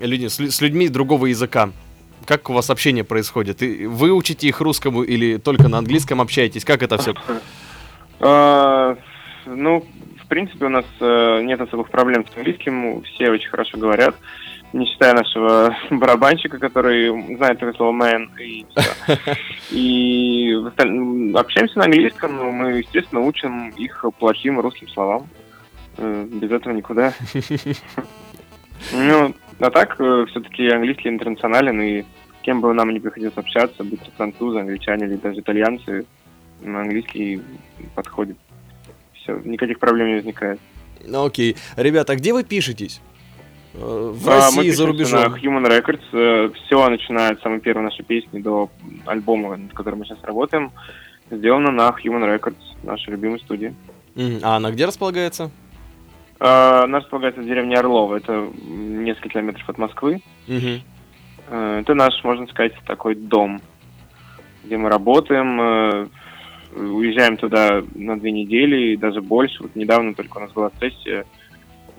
людьми, 0.00 0.28
с, 0.28 0.38
с 0.40 0.60
людьми 0.60 0.88
другого 0.88 1.26
языка? 1.26 1.70
Как 2.26 2.50
у 2.50 2.52
вас 2.52 2.70
общение 2.70 3.04
происходит? 3.04 3.62
И 3.62 3.86
вы 3.86 4.12
учите 4.12 4.48
их 4.48 4.60
русскому 4.60 5.02
или 5.02 5.36
только 5.38 5.68
на 5.68 5.78
английском 5.78 6.20
общаетесь? 6.20 6.64
Как 6.64 6.82
это 6.82 6.98
все? 6.98 7.14
А, 8.20 8.96
Ну, 9.44 9.84
в 10.22 10.26
принципе, 10.28 10.66
у 10.66 10.68
нас 10.70 10.84
э, 11.00 11.42
нет 11.42 11.60
особых 11.60 11.90
проблем 11.90 12.24
с 12.26 12.36
английским, 12.36 13.02
все 13.02 13.28
очень 13.30 13.50
хорошо 13.50 13.76
говорят, 13.76 14.14
не 14.72 14.86
считая 14.86 15.12
нашего 15.14 15.76
барабанщика, 15.90 16.58
который 16.58 17.36
знает 17.36 17.58
только 17.58 17.76
слово 17.76 17.92
man 17.92 18.28
и. 18.40 18.64
И 19.70 20.52
общаемся 21.34 21.78
на 21.78 21.84
английском, 21.84 22.36
но 22.36 22.50
мы, 22.50 22.78
естественно, 22.78 23.20
учим 23.20 23.70
их 23.70 24.04
плохим 24.18 24.60
русским 24.60 24.88
словам. 24.88 25.28
Э, 25.98 26.26
Без 26.30 26.50
этого 26.50 26.72
никуда. 26.72 27.12
Ну, 28.92 29.34
а 29.58 29.70
так, 29.70 29.94
все-таки 29.94 30.68
английский 30.68 31.08
интернационален, 31.08 31.80
и 31.80 32.02
с 32.02 32.06
кем 32.42 32.60
бы 32.60 32.72
нам 32.74 32.90
ни 32.90 32.98
приходилось 32.98 33.36
общаться, 33.36 33.84
будь 33.84 34.00
то 34.00 34.10
французы, 34.16 34.58
англичане 34.60 35.06
или 35.06 35.16
даже 35.16 35.40
итальянцы, 35.40 36.04
английский 36.64 37.40
подходит. 37.94 38.36
Все, 39.14 39.38
никаких 39.44 39.78
проблем 39.78 40.08
не 40.08 40.14
возникает. 40.16 40.60
Ну 41.06 41.24
окей. 41.26 41.56
Ребята, 41.76 42.12
а 42.12 42.16
где 42.16 42.32
вы 42.32 42.44
пишетесь? 42.44 43.00
Э, 43.74 44.12
В 44.14 44.28
А, 44.28 44.50
мы 44.50 44.56
России, 44.58 44.70
за 44.70 44.86
пишемся 44.86 44.86
рубежом? 44.86 45.20
на 45.32 45.36
Human 45.36 45.66
Records. 45.68 46.54
Все, 46.66 46.88
начиная 46.90 47.32
от 47.32 47.40
самой 47.42 47.60
первой 47.60 47.82
нашей 47.84 48.04
песни 48.04 48.40
до 48.40 48.70
альбома, 49.06 49.56
над 49.56 49.72
которым 49.72 50.00
мы 50.00 50.04
сейчас 50.06 50.22
работаем, 50.22 50.72
сделано 51.30 51.70
на 51.70 51.88
Human 52.04 52.38
Records, 52.38 52.56
нашей 52.82 53.10
любимой 53.10 53.40
студии. 53.40 53.74
А 54.42 54.56
она 54.56 54.70
где 54.70 54.84
располагается? 54.86 55.50
А, 56.46 56.84
Она 56.84 56.98
располагается 56.98 57.40
в 57.40 57.46
деревне 57.46 57.74
Орлова. 57.74 58.16
Это 58.16 58.50
несколько 58.66 59.30
километров 59.30 59.66
от 59.66 59.78
Москвы. 59.78 60.20
Э, 60.46 61.80
Это 61.80 61.94
наш, 61.94 62.22
можно 62.22 62.46
сказать, 62.48 62.74
такой 62.86 63.14
дом, 63.14 63.62
где 64.62 64.76
мы 64.76 64.90
работаем, 64.90 65.58
э, 65.58 66.06
уезжаем 66.76 67.38
туда 67.38 67.82
на 67.94 68.20
две 68.20 68.30
недели 68.30 68.92
и 68.92 68.96
даже 68.98 69.22
больше. 69.22 69.62
Вот 69.62 69.74
недавно 69.74 70.14
только 70.14 70.36
у 70.36 70.40
нас 70.40 70.52
была 70.52 70.70
сессия, 70.78 71.24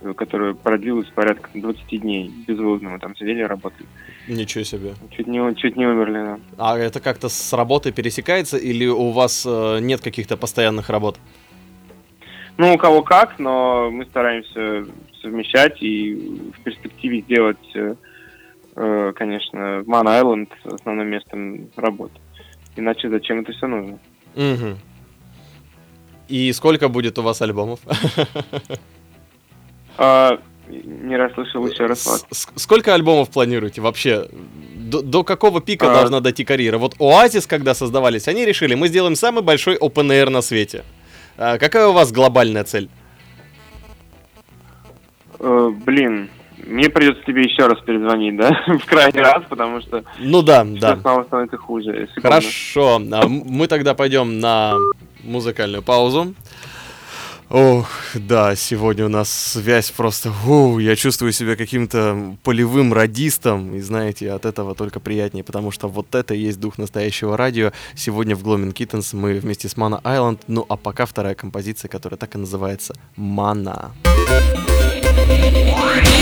э, 0.04 0.14
которая 0.14 0.54
продлилась 0.54 1.08
порядка 1.08 1.50
20 1.56 2.02
дней. 2.02 2.32
Безвылазно 2.48 2.92
мы 2.92 3.00
там 3.00 3.16
сидели 3.16 3.40
и 3.40 3.46
работали. 3.46 3.88
Ничего 4.28 4.64
себе. 4.64 4.94
Чуть 5.10 5.26
не, 5.26 5.56
чуть 5.56 5.76
не 5.76 5.88
умерли, 5.88 6.24
да. 6.24 6.40
А 6.60 6.78
это 6.78 7.00
как-то 7.00 7.30
с 7.30 7.54
работой 7.54 7.92
пересекается 7.92 8.58
или 8.58 8.86
у 8.86 9.10
вас 9.10 9.44
нет 9.82 10.02
каких-то 10.02 10.38
постоянных 10.38 10.92
работ? 10.92 11.18
Ну, 12.58 12.74
у 12.74 12.78
кого 12.78 13.02
как, 13.02 13.38
но 13.38 13.90
мы 13.92 14.06
стараемся 14.06 14.86
совмещать 15.22 15.82
и 15.82 16.14
в 16.58 16.62
перспективе 16.62 17.22
сделать, 17.22 17.58
э, 17.74 17.96
э, 18.76 19.14
конечно, 19.16 19.84
Ман 19.86 20.08
Айленд 20.08 20.52
основным 20.64 21.08
местом 21.08 21.70
работы. 21.76 22.14
Иначе 22.76 23.10
зачем 23.10 23.42
это 23.42 23.52
все 23.52 23.68
нужно? 23.68 24.00
Мгм. 24.36 24.78
И 26.28 26.52
сколько 26.54 26.88
будет 26.88 27.18
у 27.20 27.22
вас 27.22 27.42
альбомов? 27.42 27.80
А, 29.98 30.40
не 30.68 31.16
расслышал 31.16 31.66
еще 31.66 31.86
раз 31.86 32.26
Сколько 32.32 32.94
альбомов 32.94 33.30
планируете 33.30 33.80
вообще? 33.80 34.28
До, 34.76 35.02
до 35.02 35.24
какого 35.24 35.62
пика 35.62 35.90
А. 35.90 35.96
должна 35.96 36.20
дойти 36.20 36.44
карьера? 36.44 36.78
Вот 36.78 36.96
Оазис, 37.00 37.48
когда 37.48 37.74
создавались, 37.74 38.28
они 38.28 38.44
решили, 38.44 38.76
мы 38.76 38.90
сделаем 38.90 39.16
самый 39.16 39.42
большой 39.42 39.78
open 39.78 40.08
air 40.08 40.30
на 40.30 40.42
свете. 40.42 40.84
А 41.38 41.58
какая 41.58 41.88
у 41.88 41.94
вас 41.94 42.12
глобальная 42.12 42.64
цель? 42.64 42.90
Э, 45.40 45.72
блин, 45.86 46.30
мне 46.66 46.90
придется 46.90 47.24
тебе 47.24 47.44
еще 47.44 47.68
раз 47.68 47.80
перезвонить, 47.82 48.38
да? 48.38 48.52
В 48.68 48.86
крайний 48.86 49.22
раз, 49.22 49.44
потому 49.50 49.82
что 49.82 50.04
Ну 50.20 50.42
да, 50.42 50.64
да. 50.64 50.98
снова 50.98 51.24
становится 51.24 51.58
хуже. 51.58 52.08
Секунду. 52.16 52.22
Хорошо. 52.22 53.02
А 53.12 53.28
Мы 53.28 53.68
тогда 53.68 53.94
пойдем 53.94 54.40
на 54.40 54.76
музыкальную 55.24 55.84
паузу. 55.84 56.34
Ох, 57.50 57.88
да, 58.16 58.56
сегодня 58.56 59.06
у 59.06 59.10
нас 59.10 59.30
связь 59.30 59.92
просто... 59.92 60.32
Фу, 60.32 60.80
я 60.80 60.96
чувствую 60.96 61.32
себя 61.32 61.56
каким-то 61.56 62.36
полевым 62.44 62.92
радистом. 62.92 63.76
И 63.76 63.82
знаете, 63.82 64.32
от 64.32 64.46
этого 64.46 64.74
только 64.74 65.00
приятнее, 65.00 65.44
потому 65.44 65.72
что 65.72 65.88
вот 65.88 66.16
это 66.16 66.34
и 66.34 66.40
есть 66.40 66.60
дух 66.60 66.80
настоящего 66.80 67.38
радио. 67.38 67.72
Сегодня 67.96 68.36
в 68.36 68.44
Gloaming 68.44 68.74
Kittens 68.74 69.16
мы 69.16 69.40
вместе 69.40 69.70
с 69.70 69.76
Mana 69.76 70.02
Island. 70.02 70.40
Ну, 70.48 70.66
а 70.68 70.76
пока 70.76 71.06
вторая 71.06 71.36
композиция, 71.36 71.88
которая 71.88 72.18
так 72.18 72.34
и 72.36 72.40
называется 72.40 72.96
«Мана». 73.16 73.92
Liquid 75.28 76.15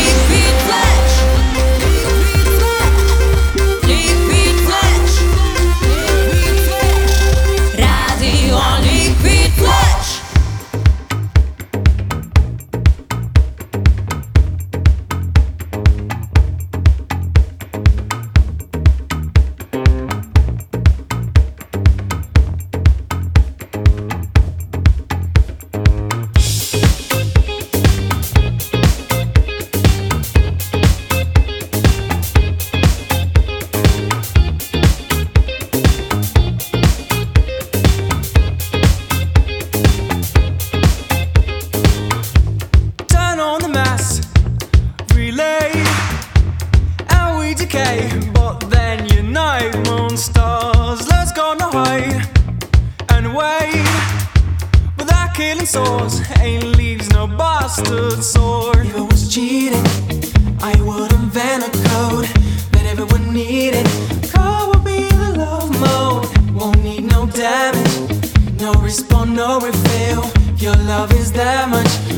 respawn, 69.34 69.36
no 69.36 69.60
refill. 69.60 70.32
Your 70.58 70.76
love 70.86 71.12
is 71.14 71.32
that 71.34 71.70
much. 71.70 72.13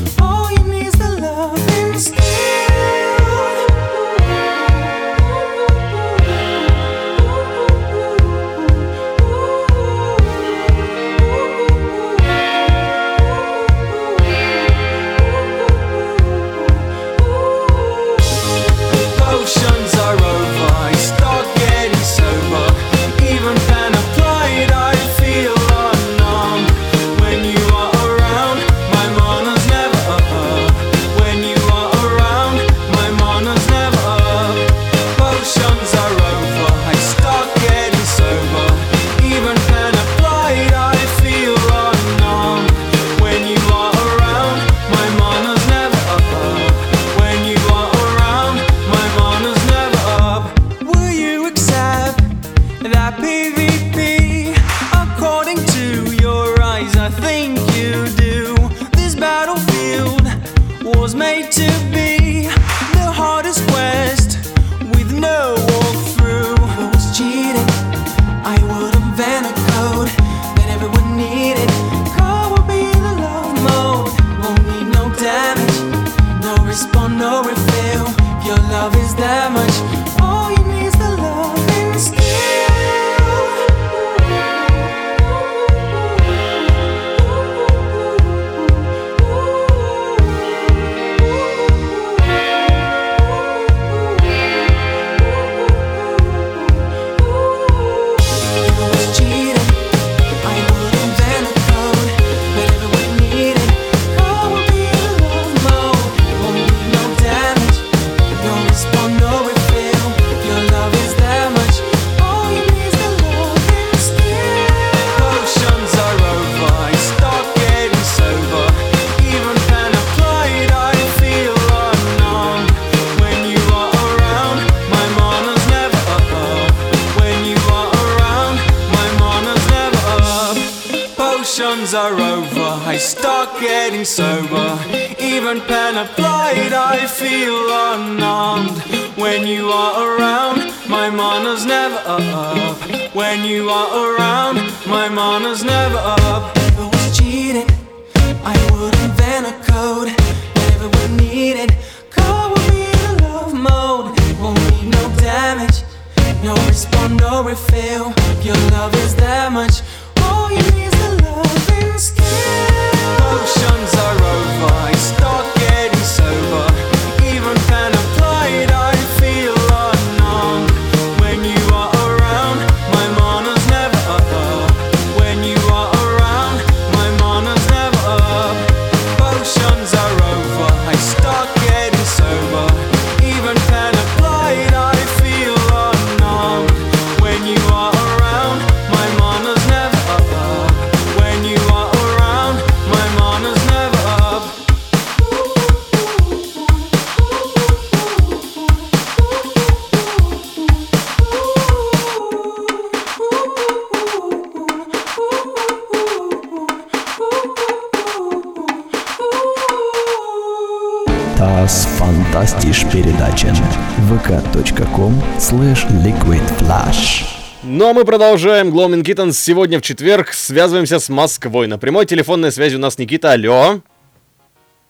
Мы 217.96 218.04
продолжаем. 218.04 218.72
Глоумин 218.72 219.00
Kittens 219.00 219.32
сегодня 219.32 219.78
в 219.78 219.82
четверг. 219.82 220.34
Связываемся 220.34 220.98
с 220.98 221.08
Москвой. 221.08 221.66
На 221.66 221.78
прямой 221.78 222.04
телефонной 222.04 222.52
связи 222.52 222.76
у 222.76 222.78
нас 222.78 222.98
Никита. 222.98 223.32
Алло. 223.32 223.80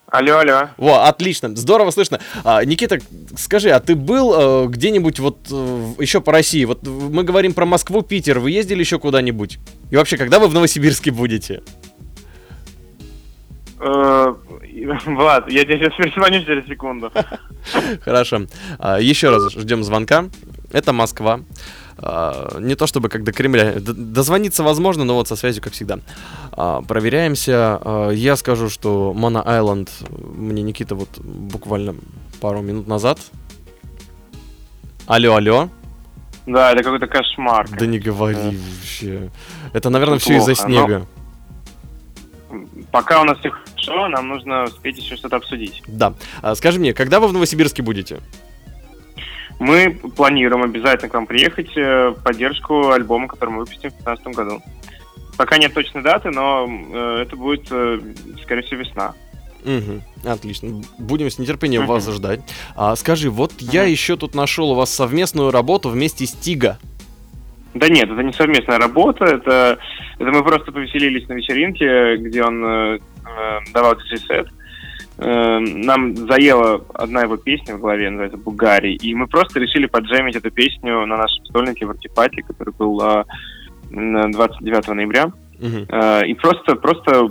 Алло, 0.07 0.39
алло. 0.39 0.69
Во, 0.75 1.05
отлично, 1.07 1.55
здорово 1.55 1.91
слышно. 1.91 2.19
А, 2.43 2.65
Никита, 2.65 2.99
скажи, 3.37 3.69
а 3.69 3.79
ты 3.79 3.95
был 3.95 4.65
э, 4.65 4.67
где-нибудь 4.67 5.19
вот 5.19 5.37
э, 5.49 5.93
еще 5.99 6.19
по 6.19 6.33
России? 6.33 6.65
Вот 6.65 6.85
мы 6.85 7.23
говорим 7.23 7.53
про 7.53 7.65
Москву, 7.65 8.01
Питер. 8.01 8.39
Вы 8.39 8.51
ездили 8.51 8.81
еще 8.81 8.99
куда-нибудь? 8.99 9.57
И 9.89 9.95
вообще, 9.95 10.17
когда 10.17 10.39
вы 10.39 10.49
в 10.49 10.53
Новосибирске 10.53 11.11
будете? 11.11 11.61
Э, 13.79 14.35
Влад, 15.05 15.49
я 15.49 15.63
тебе 15.63 15.79
сейчас 15.79 15.93
перезвоню 15.95 16.43
через 16.43 16.67
секунду. 16.67 17.09
Хорошо. 18.03 18.47
А, 18.79 18.99
Еще 18.99 19.29
раз 19.29 19.53
ждем 19.53 19.85
звонка. 19.85 20.25
Это 20.73 20.91
Москва. 20.91 21.39
А, 21.99 22.59
Не 22.59 22.75
то 22.75 22.87
чтобы 22.87 23.09
как 23.09 23.23
до 23.23 23.31
Кремля. 23.31 23.73
Дозвониться 23.79 24.63
возможно, 24.63 25.03
но 25.03 25.15
вот 25.15 25.27
со 25.27 25.35
связью, 25.35 25.63
как 25.63 25.73
всегда. 25.73 25.99
А, 26.51 26.81
Проверяемся. 26.81 27.79
А, 27.83 28.09
Я 28.11 28.35
скажу, 28.35 28.69
что 28.69 29.13
Мона 29.15 29.41
Айленд 29.41 29.89
мне 30.35 30.61
Никита 30.61 30.95
вот 30.95 31.09
буквально 31.19 31.95
пару 32.39 32.61
минут 32.61 32.87
назад. 32.87 33.19
Алло, 35.07 35.35
алло. 35.35 35.69
Да, 36.45 36.71
это 36.71 36.83
какой-то 36.83 37.07
кошмар. 37.07 37.67
Да 37.77 37.85
не 37.85 37.99
говори 37.99 38.57
вообще. 38.57 39.29
Это, 39.73 39.89
наверное, 39.89 40.19
все 40.19 40.37
из-за 40.37 40.51
но- 40.51 40.55
снега. 40.55 41.05
Пока 42.91 43.21
у 43.21 43.25
нас 43.25 43.37
все 43.39 43.49
хорошо, 43.49 44.07
нам 44.07 44.29
нужно 44.29 44.63
успеть 44.63 44.97
еще 44.97 45.17
что-то 45.17 45.35
обсудить. 45.35 45.81
Да. 45.87 46.13
Скажи 46.55 46.79
мне, 46.79 46.93
когда 46.93 47.19
вы 47.19 47.27
в 47.27 47.33
Новосибирске 47.33 47.83
будете? 47.83 48.21
Мы 49.59 49.91
планируем 50.15 50.63
обязательно 50.63 51.09
к 51.09 51.13
вам 51.13 51.25
приехать 51.25 51.75
э, 51.75 52.09
в 52.09 52.23
поддержку 52.23 52.91
альбома, 52.91 53.27
который 53.27 53.49
мы 53.51 53.59
выпустим 53.59 53.89
в 53.89 54.03
2015 54.03 54.27
году. 54.35 54.61
Пока 55.35 55.57
нет 55.57 55.73
точной 55.73 56.01
даты, 56.03 56.29
но 56.29 56.67
э, 56.69 57.23
это 57.23 57.35
будет, 57.35 57.67
э, 57.71 57.99
скорее 58.43 58.61
всего, 58.61 58.81
весна. 58.81 59.13
Мгм, 59.63 60.01
Отлично. 60.23 60.81
Будем 60.99 61.29
с 61.29 61.39
нетерпением 61.39 61.81
Мгм. 61.83 61.91
вас 61.91 62.07
ждать. 62.09 62.41
А, 62.75 62.95
скажи, 62.95 63.29
вот 63.31 63.51
я 63.59 63.81
Мгм. 63.83 63.91
еще 63.91 64.15
тут 64.15 64.35
нашел 64.35 64.71
у 64.71 64.75
вас 64.75 64.93
совместную 64.93 65.51
работу 65.51 65.89
вместе 65.89 66.25
с 66.25 66.31
Тига. 66.33 66.77
Да 67.73 67.89
нет, 67.89 68.09
это 68.09 68.21
не 68.23 68.33
совместная 68.33 68.77
работа, 68.79 69.25
это, 69.25 69.77
это 70.19 70.31
мы 70.31 70.43
просто 70.43 70.71
повеселились 70.71 71.27
на 71.27 71.33
вечеринке, 71.33 72.17
где 72.17 72.43
он 72.43 72.63
э, 72.65 72.99
давал 73.73 73.95
диджей-сет. 73.97 74.47
Э, 75.19 75.59
нам 75.59 76.15
заела 76.15 76.83
одна 76.93 77.23
его 77.23 77.37
песня 77.37 77.75
в 77.75 77.81
голове, 77.81 78.09
называется 78.09 78.37
«Бугари», 78.37 78.93
и 78.93 79.15
мы 79.15 79.27
просто 79.27 79.59
решили 79.59 79.87
поджемить 79.87 80.35
эту 80.35 80.51
песню 80.51 81.05
на 81.05 81.17
нашем 81.17 81.45
стольнике 81.45 81.85
в 81.85 81.91
Артипате, 81.91 82.43
который 82.43 82.73
был 82.73 83.01
э, 83.01 83.23
на 83.89 84.31
29 84.31 84.87
ноября. 84.89 85.31
Мгм. 85.59 85.85
Э, 85.89 86.25
и 86.27 86.33
просто, 86.35 86.75
просто, 86.75 87.29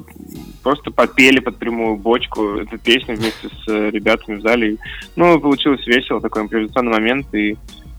просто 0.62 0.90
попели 0.90 1.38
под 1.38 1.59
прямую 1.59 1.96
бочку 1.96 2.57
эту 2.57 2.77
песню 2.79 3.16
вместе 3.16 3.49
с 3.49 3.68
э, 3.68 3.90
ребятами 3.90 4.37
в 4.37 4.42
зале. 4.42 4.79
Ну, 5.14 5.38
получилось 5.40 5.87
весело, 5.87 6.20
такой 6.20 6.42
импровизационный 6.42 6.92
момент, 6.92 7.33
и 7.35 7.57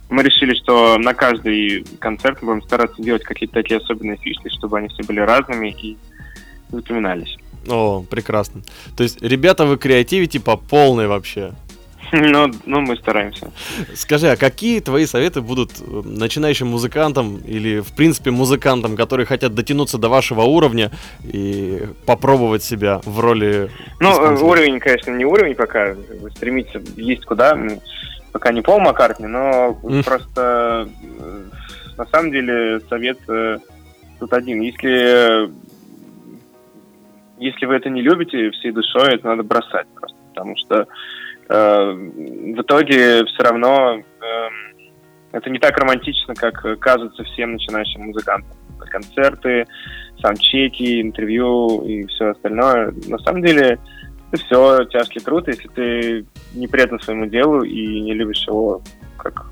мы 0.09 0.23
решили, 0.23 0.53
что 0.55 0.97
на 0.97 1.13
каждый 1.13 1.85
концерт 1.99 2.41
мы 2.41 2.55
будем 2.55 2.67
стараться 2.67 3.01
делать 3.01 3.23
какие-то 3.23 3.55
такие 3.55 3.79
особенные 3.79 4.17
фишки, 4.17 4.49
чтобы 4.49 4.79
они 4.79 4.89
все 4.89 5.03
были 5.03 5.19
разными 5.21 5.69
и 5.81 5.97
запоминались. 6.69 7.37
О, 7.67 8.03
прекрасно. 8.09 8.61
То 8.95 9.03
есть, 9.03 9.21
ребята, 9.21 9.65
вы 9.65 9.77
креативите 9.77 10.39
по 10.39 10.57
полной 10.57 11.07
вообще. 11.07 11.53
Ну, 12.13 12.49
ну, 12.65 12.79
мы 12.79 12.95
стараемся. 12.95 13.51
Скажи, 13.93 14.29
а 14.29 14.37
какие 14.37 14.79
твои 14.79 15.05
советы 15.05 15.41
будут 15.41 15.71
э, 15.81 16.01
начинающим 16.05 16.67
музыкантам 16.67 17.37
или, 17.39 17.81
в 17.81 17.93
принципе, 17.95 18.31
музыкантам, 18.31 18.95
которые 18.95 19.25
хотят 19.25 19.53
дотянуться 19.55 19.97
до 19.97 20.07
вашего 20.07 20.43
уровня 20.43 20.91
и 21.23 21.85
попробовать 22.05 22.63
себя 22.63 23.01
в 23.03 23.19
роли 23.19 23.69
Ну, 23.99 24.09
э, 24.21 24.41
уровень, 24.41 24.79
конечно, 24.79 25.11
не 25.11 25.25
уровень 25.25 25.55
пока, 25.55 25.95
стремиться 26.37 26.81
есть 26.95 27.25
куда, 27.25 27.57
пока 28.31 28.53
не 28.53 28.61
Пол 28.61 28.79
Маккартни, 28.79 29.27
но 29.27 29.77
Мгм. 29.83 30.03
просто 30.03 30.87
э, 31.19 31.41
на 31.97 32.05
самом 32.05 32.31
деле 32.31 32.79
совет 32.89 33.17
тут 34.19 34.31
один. 34.31 34.61
Если 34.61 35.49
если 37.37 37.65
вы 37.65 37.75
это 37.75 37.89
не 37.89 38.01
любите 38.01 38.51
всей 38.51 38.71
душой, 38.71 39.15
это 39.15 39.27
надо 39.27 39.43
бросать 39.43 39.87
просто, 39.95 40.17
потому 40.29 40.55
что 40.57 40.87
э, 41.49 41.91
в 41.91 42.61
итоге 42.61 43.25
все 43.25 43.43
равно 43.43 43.95
эм, 43.95 44.87
это 45.31 45.49
не 45.49 45.59
так 45.59 45.77
романтично, 45.77 46.33
как 46.35 46.65
э, 46.65 46.75
кажется 46.75 47.23
всем 47.23 47.53
начинающим 47.53 48.01
музыкантам. 48.03 48.57
Концерты, 48.89 49.65
саундчеки, 50.21 51.01
интервью 51.01 51.81
и 51.81 52.05
все 52.05 52.29
остальное. 52.29 52.93
На 53.07 53.17
самом 53.19 53.43
деле 53.43 53.79
это 54.31 54.43
все 54.43 54.85
тяжкий 54.85 55.19
труд. 55.19 55.47
Если 55.47 55.67
ты 55.67 56.25
не 56.53 56.67
предан 56.67 56.99
своему 57.01 57.25
делу 57.25 57.63
и 57.63 57.99
не 57.99 58.13
любишь 58.13 58.47
его 58.47 58.81
как 59.17 59.47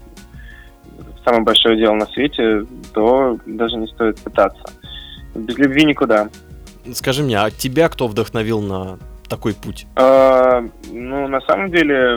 самое 1.25 1.43
большое 1.43 1.77
дело 1.77 1.95
на 1.95 2.05
свете, 2.07 2.65
то 2.93 3.37
даже 3.45 3.75
не 3.77 3.87
стоит 3.87 4.19
пытаться. 4.19 4.63
Без 5.33 5.57
любви 5.57 5.83
никуда. 5.83 6.29
Скажи 6.93 7.23
мне, 7.23 7.37
а 7.39 7.49
тебя 7.51 7.89
кто 7.89 8.07
вдохновил 8.07 8.61
на 8.61 8.99
такой 9.27 9.53
путь? 9.53 9.87
А, 9.95 10.61
ну, 10.91 11.27
на 11.27 11.41
самом 11.41 11.71
деле, 11.71 12.15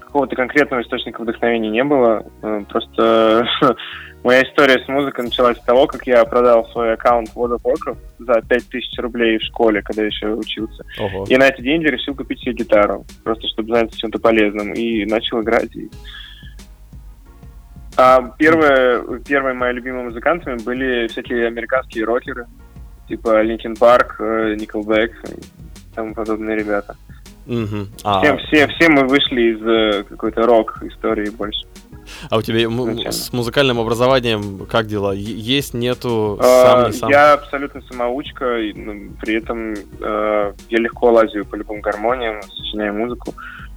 какого-то 0.00 0.34
конкретного 0.36 0.82
источника 0.82 1.22
вдохновения 1.22 1.70
не 1.70 1.84
было. 1.84 2.24
Э, 2.42 2.62
Просто 2.68 3.46
моя 4.24 4.42
история 4.42 4.84
с 4.84 4.88
музыкой 4.88 5.24
началась 5.26 5.58
с 5.58 5.62
того, 5.64 5.86
как 5.86 6.06
я 6.06 6.24
продал 6.24 6.66
свой 6.70 6.94
аккаунт 6.94 7.30
World 7.34 7.56
of 7.58 7.62
Warcraft 7.64 7.98
за 8.18 8.40
5000 8.42 8.98
рублей 8.98 9.38
в 9.38 9.42
школе, 9.42 9.82
когда 9.82 10.02
еще 10.02 10.28
учился. 10.34 10.84
Ого. 10.98 11.24
И 11.28 11.36
на 11.36 11.48
эти 11.48 11.60
деньги 11.62 11.86
решил 11.86 12.14
купить 12.14 12.40
себе 12.40 12.52
гитару, 12.54 13.04
просто 13.22 13.46
чтобы 13.48 13.72
заняться 13.74 13.98
чем-то 13.98 14.18
полезным. 14.18 14.72
И 14.72 15.04
начал 15.04 15.40
играть. 15.40 15.74
и- 15.76 15.90
А 17.96 18.20
первые, 18.38 19.20
первые 19.20 19.54
мои 19.54 19.72
любимые 19.72 20.04
музыкантами 20.04 20.58
были 20.64 21.06
всякие 21.06 21.46
американские 21.46 22.04
рокеры, 22.04 22.46
типа 23.08 23.42
Линkin 23.44 23.78
Парк, 23.78 24.16
э, 24.20 24.54
Nickelback 24.56 25.10
и 25.30 25.94
тому 25.94 26.14
подобные 26.14 26.56
ребята. 26.56 26.96
Мгм. 27.46 27.88
А, 28.04 28.20
Все, 28.22 28.36
все, 28.38 28.68
все 28.68 28.88
мы 28.88 29.06
вышли 29.06 29.54
из 29.54 29.62
э, 29.62 30.04
какой-то 30.08 30.46
рок-истории 30.46 31.28
больше. 31.28 31.66
а 32.30 32.38
у 32.38 32.42
тебя 32.42 32.64
изначально. 32.64 33.12
с 33.12 33.32
музыкальным 33.34 33.78
образованием 33.78 34.64
как 34.66 34.86
дела? 34.86 35.12
Есть, 35.12 35.74
нету, 35.74 36.38
А, 36.40 36.42
сам, 36.82 36.86
не 36.86 36.92
сам? 36.96 37.10
Я 37.10 37.34
абсолютно 37.34 37.82
самоучка, 37.82 38.58
ну, 38.74 39.10
при 39.20 39.34
этом 39.36 39.74
э, 39.74 40.52
я 40.70 40.78
легко 40.78 41.12
лазю 41.12 41.44
по 41.44 41.56
любым 41.56 41.80
гармониям, 41.82 42.40
сочиняю 42.42 42.94
музыку. 42.94 43.34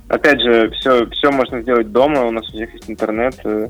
Опять 0.08 0.40
же, 0.42 0.70
все, 0.80 1.06
все 1.10 1.32
можно 1.32 1.62
сделать 1.62 1.92
дома, 1.92 2.24
у 2.26 2.32
нас 2.32 2.48
у 2.48 2.52
всех 2.54 2.74
есть 2.74 2.90
интернет, 2.90 3.36
э, 3.44 3.68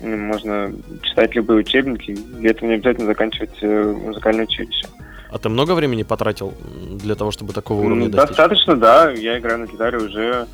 можно 0.00 0.72
читать 1.02 1.34
любые 1.34 1.60
учебники, 1.60 2.14
для 2.14 2.50
этого 2.50 2.68
не 2.68 2.74
обязательно 2.76 3.06
заканчивать 3.06 3.56
э, 3.62 3.92
музыкальное 3.92 4.44
училище. 4.44 4.86
А 5.30 5.38
ты 5.38 5.48
много 5.48 5.72
времени 5.72 6.02
потратил 6.04 6.54
для 6.92 7.14
того, 7.14 7.30
чтобы 7.30 7.52
такого 7.52 7.80
уровня 7.84 8.06
М, 8.06 8.10
достичь? 8.10 8.28
Достаточно, 8.36 8.76
да, 8.76 9.10
я 9.10 9.38
играю 9.38 9.58
на 9.58 9.66
гитаре 9.66 9.98
уже 9.98 10.46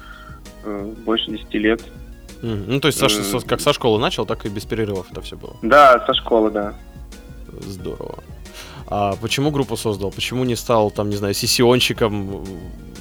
э, 0.65 0.93
больше 1.05 1.31
10 1.31 1.55
лет. 1.55 1.81
Ну, 2.43 2.79
то 2.81 2.89
есть, 2.89 2.99
со- 2.99 3.07
Э, 3.07 3.41
как 3.47 3.61
со 3.61 3.73
школы 3.73 3.99
начал, 4.01 4.27
так 4.27 4.45
и 4.45 4.49
без 4.49 4.65
перерывов 4.65 5.07
это 5.11 5.21
все 5.23 5.37
было. 5.37 5.57
Да, 5.63 6.05
со 6.07 6.13
школы, 6.15 6.51
да. 6.51 6.75
Здорово. 7.61 8.19
А 8.87 9.15
почему 9.23 9.51
группу 9.51 9.77
создал? 9.77 10.11
Почему 10.11 10.45
не 10.45 10.57
стал, 10.57 10.91
там, 10.91 11.09
не 11.09 11.17
знаю, 11.17 11.35
сессионщиком? 11.35 12.45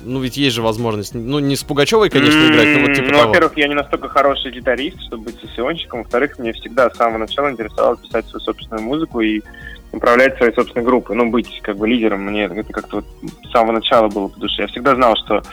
Ну, 0.06 0.20
ведь 0.20 0.38
есть 0.38 0.56
же 0.56 0.62
возможность, 0.62 1.14
ну, 1.14 1.40
не 1.40 1.56
с 1.56 1.64
Пугачевой, 1.64 2.10
конечно, 2.10 2.48
играть, 2.48 2.78
но 2.78 2.88
вот 2.88 2.96
типа 2.96 3.08
ну, 3.08 3.14
того. 3.14 3.28
во-первых, 3.28 3.58
я 3.58 3.68
не 3.68 3.76
настолько 3.76 4.10
хороший 4.10 4.52
гитарист, 4.52 5.02
чтобы 5.02 5.26
быть 5.26 5.40
сессионщиком. 5.42 6.04
Во-вторых, 6.04 6.38
мне 6.40 6.54
всегда 6.54 6.90
с 6.90 6.98
самого 6.98 7.20
начала 7.20 7.50
интересовало 7.50 7.98
писать 7.98 8.28
свою 8.28 8.42
собственную 8.42 8.84
музыку 8.84 9.22
и 9.22 9.42
управлять 9.92 10.38
своей 10.38 10.54
собственной 10.54 10.86
группой. 10.86 11.16
Ну, 11.16 11.30
быть 11.30 11.62
как 11.62 11.78
бы 11.78 11.88
лидером 11.88 12.22
мне 12.22 12.46
это 12.46 12.74
как-то 12.74 12.98
вот 12.98 13.06
с 13.46 13.52
самого 13.52 13.74
начала 13.74 14.10
было 14.10 14.28
по 14.28 14.40
душе. 14.40 14.64
Я 14.64 14.68
всегда 14.68 14.96
знал, 14.96 15.16
что 15.16 15.44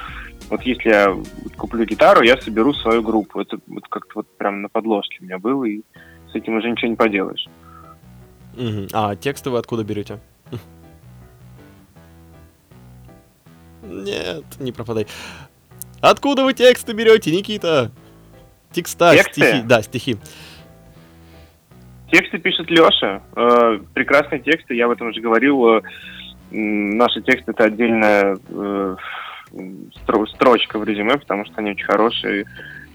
вот 0.48 0.62
если 0.62 0.88
я 0.88 1.16
куплю 1.56 1.84
гитару, 1.84 2.22
я 2.22 2.36
соберу 2.36 2.74
свою 2.74 3.02
группу. 3.02 3.40
Это 3.40 3.58
вот 3.66 3.86
как-то 3.88 4.12
вот 4.16 4.36
прям 4.36 4.62
на 4.62 4.68
подложке 4.68 5.18
у 5.20 5.24
меня 5.24 5.38
было, 5.38 5.64
и 5.64 5.82
с 6.32 6.34
этим 6.34 6.56
уже 6.56 6.70
ничего 6.70 6.90
не 6.90 6.96
поделаешь. 6.96 7.46
Мгм. 8.56 8.88
А 8.92 9.14
тексты 9.14 9.50
вы 9.50 9.58
откуда 9.58 9.84
берете? 9.84 10.18
Нет, 13.90 14.44
не 14.58 14.72
пропадай. 14.72 15.06
Откуда 16.00 16.44
вы 16.44 16.54
тексты 16.54 16.92
берете, 16.92 17.30
Никита? 17.30 17.90
Текста, 18.72 19.12
Тексты? 19.14 19.32
стихи. 19.42 19.62
Да, 19.64 19.82
стихи. 19.82 20.16
Тексты 22.10 22.38
пишет 22.38 22.70
Леша. 22.70 23.22
Э, 23.36 23.78
прекрасные 23.94 24.40
тексты, 24.40 24.74
я 24.74 24.86
об 24.86 24.92
этом 24.92 25.08
уже 25.08 25.20
говорил. 25.20 25.76
Э, 25.76 25.82
наши 26.50 27.20
тексты 27.22 27.52
это 27.52 27.64
отдельная 27.64 28.38
э, 28.48 28.96
стро- 29.52 30.26
строчка 30.34 30.78
в 30.78 30.84
резюме, 30.84 31.18
потому 31.18 31.44
что 31.44 31.54
они 31.56 31.70
очень 31.72 31.84
хорошие. 31.84 32.46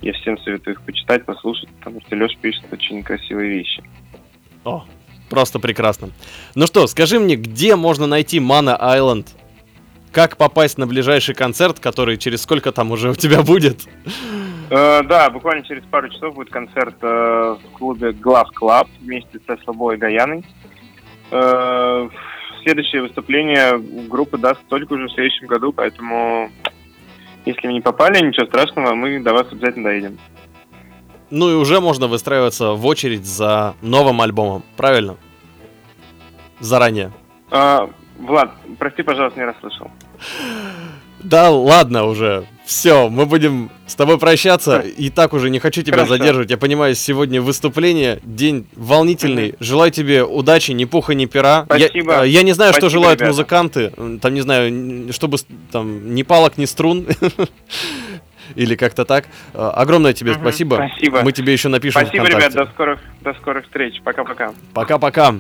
Я 0.02 0.14
всем 0.14 0.38
советую 0.40 0.76
их 0.76 0.82
почитать, 0.82 1.26
послушать, 1.26 1.70
потому 1.80 2.02
что 2.02 2.16
Леша 2.16 2.36
пишет 2.42 2.64
очень 2.72 3.04
красивые 3.04 3.50
вещи. 3.52 3.84
О, 4.64 4.86
просто 5.30 5.60
прекрасно. 5.60 6.10
Ну 6.54 6.68
что, 6.68 6.86
скажи 6.88 7.20
мне, 7.20 7.36
где 7.36 7.76
можно 7.76 8.08
найти 8.08 8.40
Mana 8.40 8.78
Island? 8.80 9.28
Как 10.16 10.38
попасть 10.38 10.78
на 10.78 10.88
ближайший 10.88 11.36
концерт, 11.36 11.82
который 11.82 12.16
через 12.16 12.44
сколько 12.44 12.72
там 12.72 12.92
уже 12.92 13.10
у 13.10 13.16
тебя 13.16 13.42
будет? 13.44 13.86
Э, 14.70 15.04
да, 15.04 15.30
буквально 15.30 15.66
через 15.66 15.84
пару 15.84 16.08
часов 16.08 16.36
будет 16.36 16.50
концерт 16.50 16.96
э, 17.02 17.58
в 17.62 17.72
клубе 17.74 18.14
Glav 18.14 18.50
Club 18.54 18.88
вместе 19.02 19.42
с 19.46 19.64
Слабой 19.66 19.96
и 19.96 20.00
Гаяной. 20.00 20.46
Э, 21.32 22.08
следующее 22.64 23.02
выступление 23.02 23.78
группы 24.08 24.38
даст 24.38 24.62
только 24.70 24.94
уже 24.94 25.08
в 25.08 25.12
следующем 25.12 25.48
году, 25.48 25.74
поэтому 25.74 26.50
если 27.46 27.68
вы 27.68 27.74
не 27.74 27.82
попали, 27.82 28.26
ничего 28.26 28.46
страшного, 28.46 28.96
мы 28.96 29.20
до 29.20 29.34
вас 29.34 29.48
обязательно 29.52 29.90
доедем. 29.90 30.18
Ну 31.30 31.52
и 31.52 31.56
уже 31.56 31.82
можно 31.82 32.08
выстраиваться 32.08 32.72
в 32.72 32.86
очередь 32.86 33.26
за 33.26 33.76
новым 33.82 34.22
альбомом, 34.22 34.64
правильно? 34.78 35.18
Заранее. 36.62 37.12
А, 37.52 37.90
Влад, 38.18 38.54
прости, 38.80 39.04
пожалуйста, 39.04 39.42
не 39.42 39.46
расслышал. 39.46 39.92
Да 41.24 41.50
ладно 41.50 42.06
уже. 42.06 42.46
Все, 42.66 43.10
мы 43.10 43.26
будем 43.26 43.70
с 43.88 43.96
тобой 43.96 44.18
прощаться. 44.18 44.80
И 44.80 45.10
так 45.10 45.34
уже 45.34 45.50
не 45.50 45.60
хочу 45.60 45.82
тебя 45.82 45.94
Хорошо. 45.98 46.18
задерживать. 46.18 46.50
Я 46.52 46.58
понимаю, 46.58 46.96
сегодня 46.96 47.42
выступление, 47.42 48.20
день 48.24 48.68
волнительный. 48.76 49.54
Желаю 49.60 49.92
тебе 49.92 50.24
удачи, 50.24 50.72
ни 50.72 50.86
пуха, 50.86 51.14
ни 51.14 51.26
пера. 51.26 51.66
Я- 51.76 51.88
Спасибо. 51.88 52.24
э, 52.26 52.28
Я, 52.30 52.42
не 52.44 52.54
знаю, 52.54 52.74
что 52.74 52.82
Спасибо, 52.82 53.02
желают 53.02 53.20
ребята. 53.22 53.32
музыканты. 53.32 53.92
Там, 54.22 54.34
не 54.34 54.42
знаю, 54.42 55.14
чтобы 55.14 55.38
там 55.72 56.14
ни 56.16 56.24
палок, 56.24 56.58
ни 56.58 56.66
струн. 56.66 57.06
Или 58.56 58.76
как-то 58.76 59.06
так. 59.06 59.26
Э, 59.54 59.72
Огромное 59.76 60.14
тебе 60.14 60.32
Мгм, 60.34 60.42
спасибо. 60.42 60.76
спасибо. 60.76 61.22
Мы 61.24 61.32
тебе 61.32 61.52
еще 61.54 61.68
напишем 61.70 62.02
Спасибо, 62.02 62.26
ребят, 62.28 62.54
до 62.54 62.66
скорых, 62.68 63.00
до 63.22 63.34
скорых 63.34 63.66
встреч. 63.66 64.02
Пока-пока. 64.04 64.54
Пока-пока. 64.74 65.36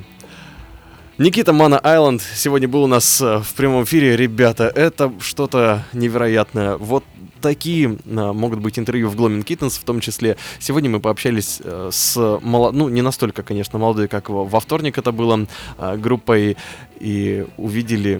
Никита 1.17 1.54
Мана 1.54 1.80
Айленд 1.80 2.21
сегодня 2.21 2.67
был 2.67 2.84
у 2.84 2.88
нас 2.88 3.21
э, 3.21 3.39
в 3.39 3.54
прямом 3.54 3.86
эфире. 3.86 4.17
Ребята, 4.17 4.65
это 4.65 5.13
что-то 5.21 5.86
невероятное. 5.93 6.75
Вот 6.75 7.06
такие 7.41 7.97
а, 8.06 8.34
могут 8.34 8.60
быть 8.60 8.78
интервью 8.78 9.08
в 9.08 9.15
Gloaming 9.15 9.45
Kittens 9.45 9.80
в 9.80 9.86
том 9.86 10.01
числе. 10.01 10.36
Сегодня 10.60 10.89
мы 10.89 10.99
пообщались 10.99 11.62
э, 11.63 11.89
с 11.89 12.39
мало... 12.41 12.71
ну 12.71 12.89
не 12.89 13.01
настолько, 13.01 13.43
конечно, 13.43 13.80
молодой, 13.80 14.10
как 14.10 14.28
во 14.28 14.60
вторник 14.60 14.97
это 14.97 15.13
было, 15.13 15.47
группой 15.78 16.58
и 16.99 17.45
увидели, 17.56 18.19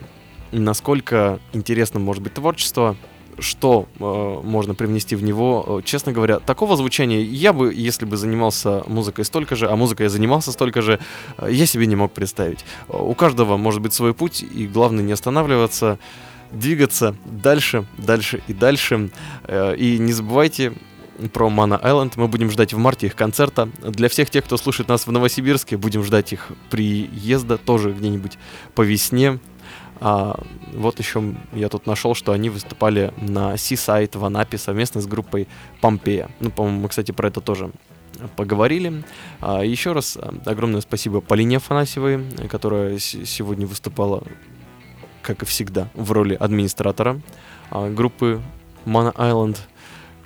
насколько 0.54 1.40
интересным 1.52 2.02
может 2.02 2.24
быть 2.24 2.34
творчество, 2.34 2.96
что 3.40 3.88
э, 4.00 4.42
можно 4.44 4.76
привнести 4.76 5.16
в 5.16 5.24
него. 5.24 5.66
Э, 5.68 5.82
Честно 5.86 6.12
говоря, 6.12 6.40
такого 6.40 6.76
звучания 6.78 7.22
я 7.22 7.54
бы, 7.54 7.74
если 7.74 8.06
бы 8.06 8.18
занимался 8.18 8.84
музыкой 8.88 9.26
столько 9.26 9.56
же, 9.56 9.68
а 9.70 9.76
музыкой 9.76 10.06
я 10.06 10.10
занимался 10.10 10.52
столько 10.52 10.82
же, 10.82 11.00
э, 11.38 11.50
я 11.52 11.66
себе 11.66 11.86
не 11.86 11.96
мог 11.96 12.12
представить. 12.12 12.66
Э, 12.90 12.98
У 12.98 13.14
каждого 13.14 13.58
может 13.58 13.82
быть 13.82 13.94
свой 13.94 14.14
путь, 14.14 14.44
и 14.44 14.68
главное 14.68 15.04
не 15.04 15.12
останавливаться, 15.14 15.98
двигаться 16.52 17.16
дальше, 17.26 17.86
дальше 17.98 18.42
и 18.48 18.54
дальше. 18.54 19.10
Э, 19.44 19.76
И 19.76 19.98
не 19.98 20.14
забывайте 20.14 20.74
про 21.34 21.48
Mana 21.48 21.82
Island. 21.82 22.14
Мы 22.18 22.28
будем 22.28 22.52
ждать 22.52 22.74
в 22.74 22.78
марте 22.78 23.08
их 23.08 23.16
концерта. 23.16 23.70
Для 23.82 24.10
всех 24.10 24.30
тех, 24.30 24.44
кто 24.44 24.58
слушает 24.58 24.90
нас 24.90 25.08
в 25.08 25.12
Новосибирске, 25.12 25.78
будем 25.78 26.04
ждать 26.04 26.34
их 26.34 26.52
приезда 26.70 27.58
тоже 27.58 27.92
где-нибудь 27.94 28.38
по 28.74 28.82
весне. 28.82 29.40
А, 30.00 30.40
вот 30.74 31.00
еще 31.00 31.36
я 31.54 31.70
тут 31.70 31.86
нашел, 31.86 32.16
что 32.16 32.32
они 32.32 32.50
выступали 32.50 33.14
на 33.18 33.54
Seaside 33.54 34.18
в 34.18 34.26
Анапе 34.26 34.58
совместно 34.58 35.02
с 35.02 35.08
группой 35.08 35.48
Помпея. 35.82 36.30
Ну, 36.40 36.52
по-моему, 36.52 36.82
мы, 36.82 36.90
кстати, 36.90 37.12
про 37.12 37.28
это 37.28 37.42
тоже 37.42 37.72
поговорили. 38.36 39.04
А, 39.42 39.64
еще 39.64 39.92
раз 39.92 40.18
а, 40.18 40.34
огромное 40.46 40.82
спасибо 40.82 41.22
Полине 41.22 41.58
Афанасьевой, 41.58 42.26
э, 42.38 42.48
которая 42.48 43.00
сегодня 43.00 43.68
выступала, 43.68 44.24
как 45.22 45.44
и 45.44 45.46
всегда, 45.46 45.90
в 45.94 46.12
роли 46.12 46.36
администратора 46.36 47.22
а, 47.72 47.90
группы 47.90 48.42
Mana 48.86 49.14
Island. 49.16 49.58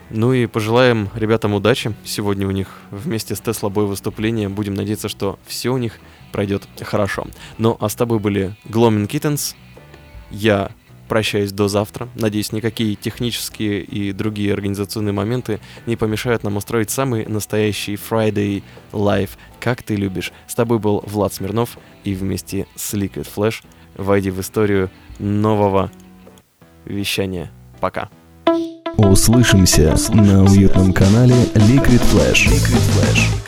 Ну 0.09 0.33
и 0.33 0.47
пожелаем 0.47 1.09
ребятам 1.13 1.53
удачи. 1.53 1.93
Сегодня 2.03 2.47
у 2.47 2.51
них 2.51 2.67
вместе 2.89 3.35
с 3.35 3.41
Тесла 3.41 3.69
бой 3.69 3.85
выступление. 3.85 4.49
Будем 4.49 4.73
надеяться, 4.73 5.07
что 5.07 5.37
все 5.45 5.69
у 5.69 5.77
них 5.77 5.99
пройдет 6.31 6.67
хорошо. 6.81 7.27
Ну 7.57 7.77
а 7.79 7.89
с 7.89 7.95
тобой 7.95 8.19
были 8.19 8.55
Gloaming 8.65 9.07
Kittens. 9.07 9.55
Я 10.31 10.71
прощаюсь 11.09 11.51
до 11.51 11.67
завтра. 11.67 12.07
Надеюсь, 12.15 12.53
никакие 12.53 12.95
технические 12.95 13.81
и 13.81 14.13
другие 14.13 14.53
организационные 14.53 15.11
моменты 15.11 15.59
не 15.85 15.97
помешают 15.97 16.43
нам 16.43 16.55
устроить 16.55 16.91
самый 16.91 17.25
настоящий 17.25 17.95
Friday 17.95 18.63
Live, 18.93 19.31
как 19.59 19.83
ты 19.83 19.95
любишь. 19.95 20.31
С 20.47 20.55
тобой 20.55 20.79
был 20.79 21.03
Влад 21.05 21.33
Смирнов 21.33 21.77
и 22.05 22.13
вместе 22.13 22.67
с 22.75 22.93
Liquid 22.93 23.27
Flash 23.35 23.63
войди 23.97 24.29
в 24.29 24.39
историю 24.39 24.89
нового 25.17 25.91
вещания. 26.85 27.51
Пока. 27.81 28.09
Услышимся 28.97 29.95
на 30.09 30.43
уютном 30.43 30.93
канале 30.93 31.35
Liquid 31.55 32.01
Flash. 32.11 32.47
Liquid 32.47 32.83
Flash. 32.93 33.38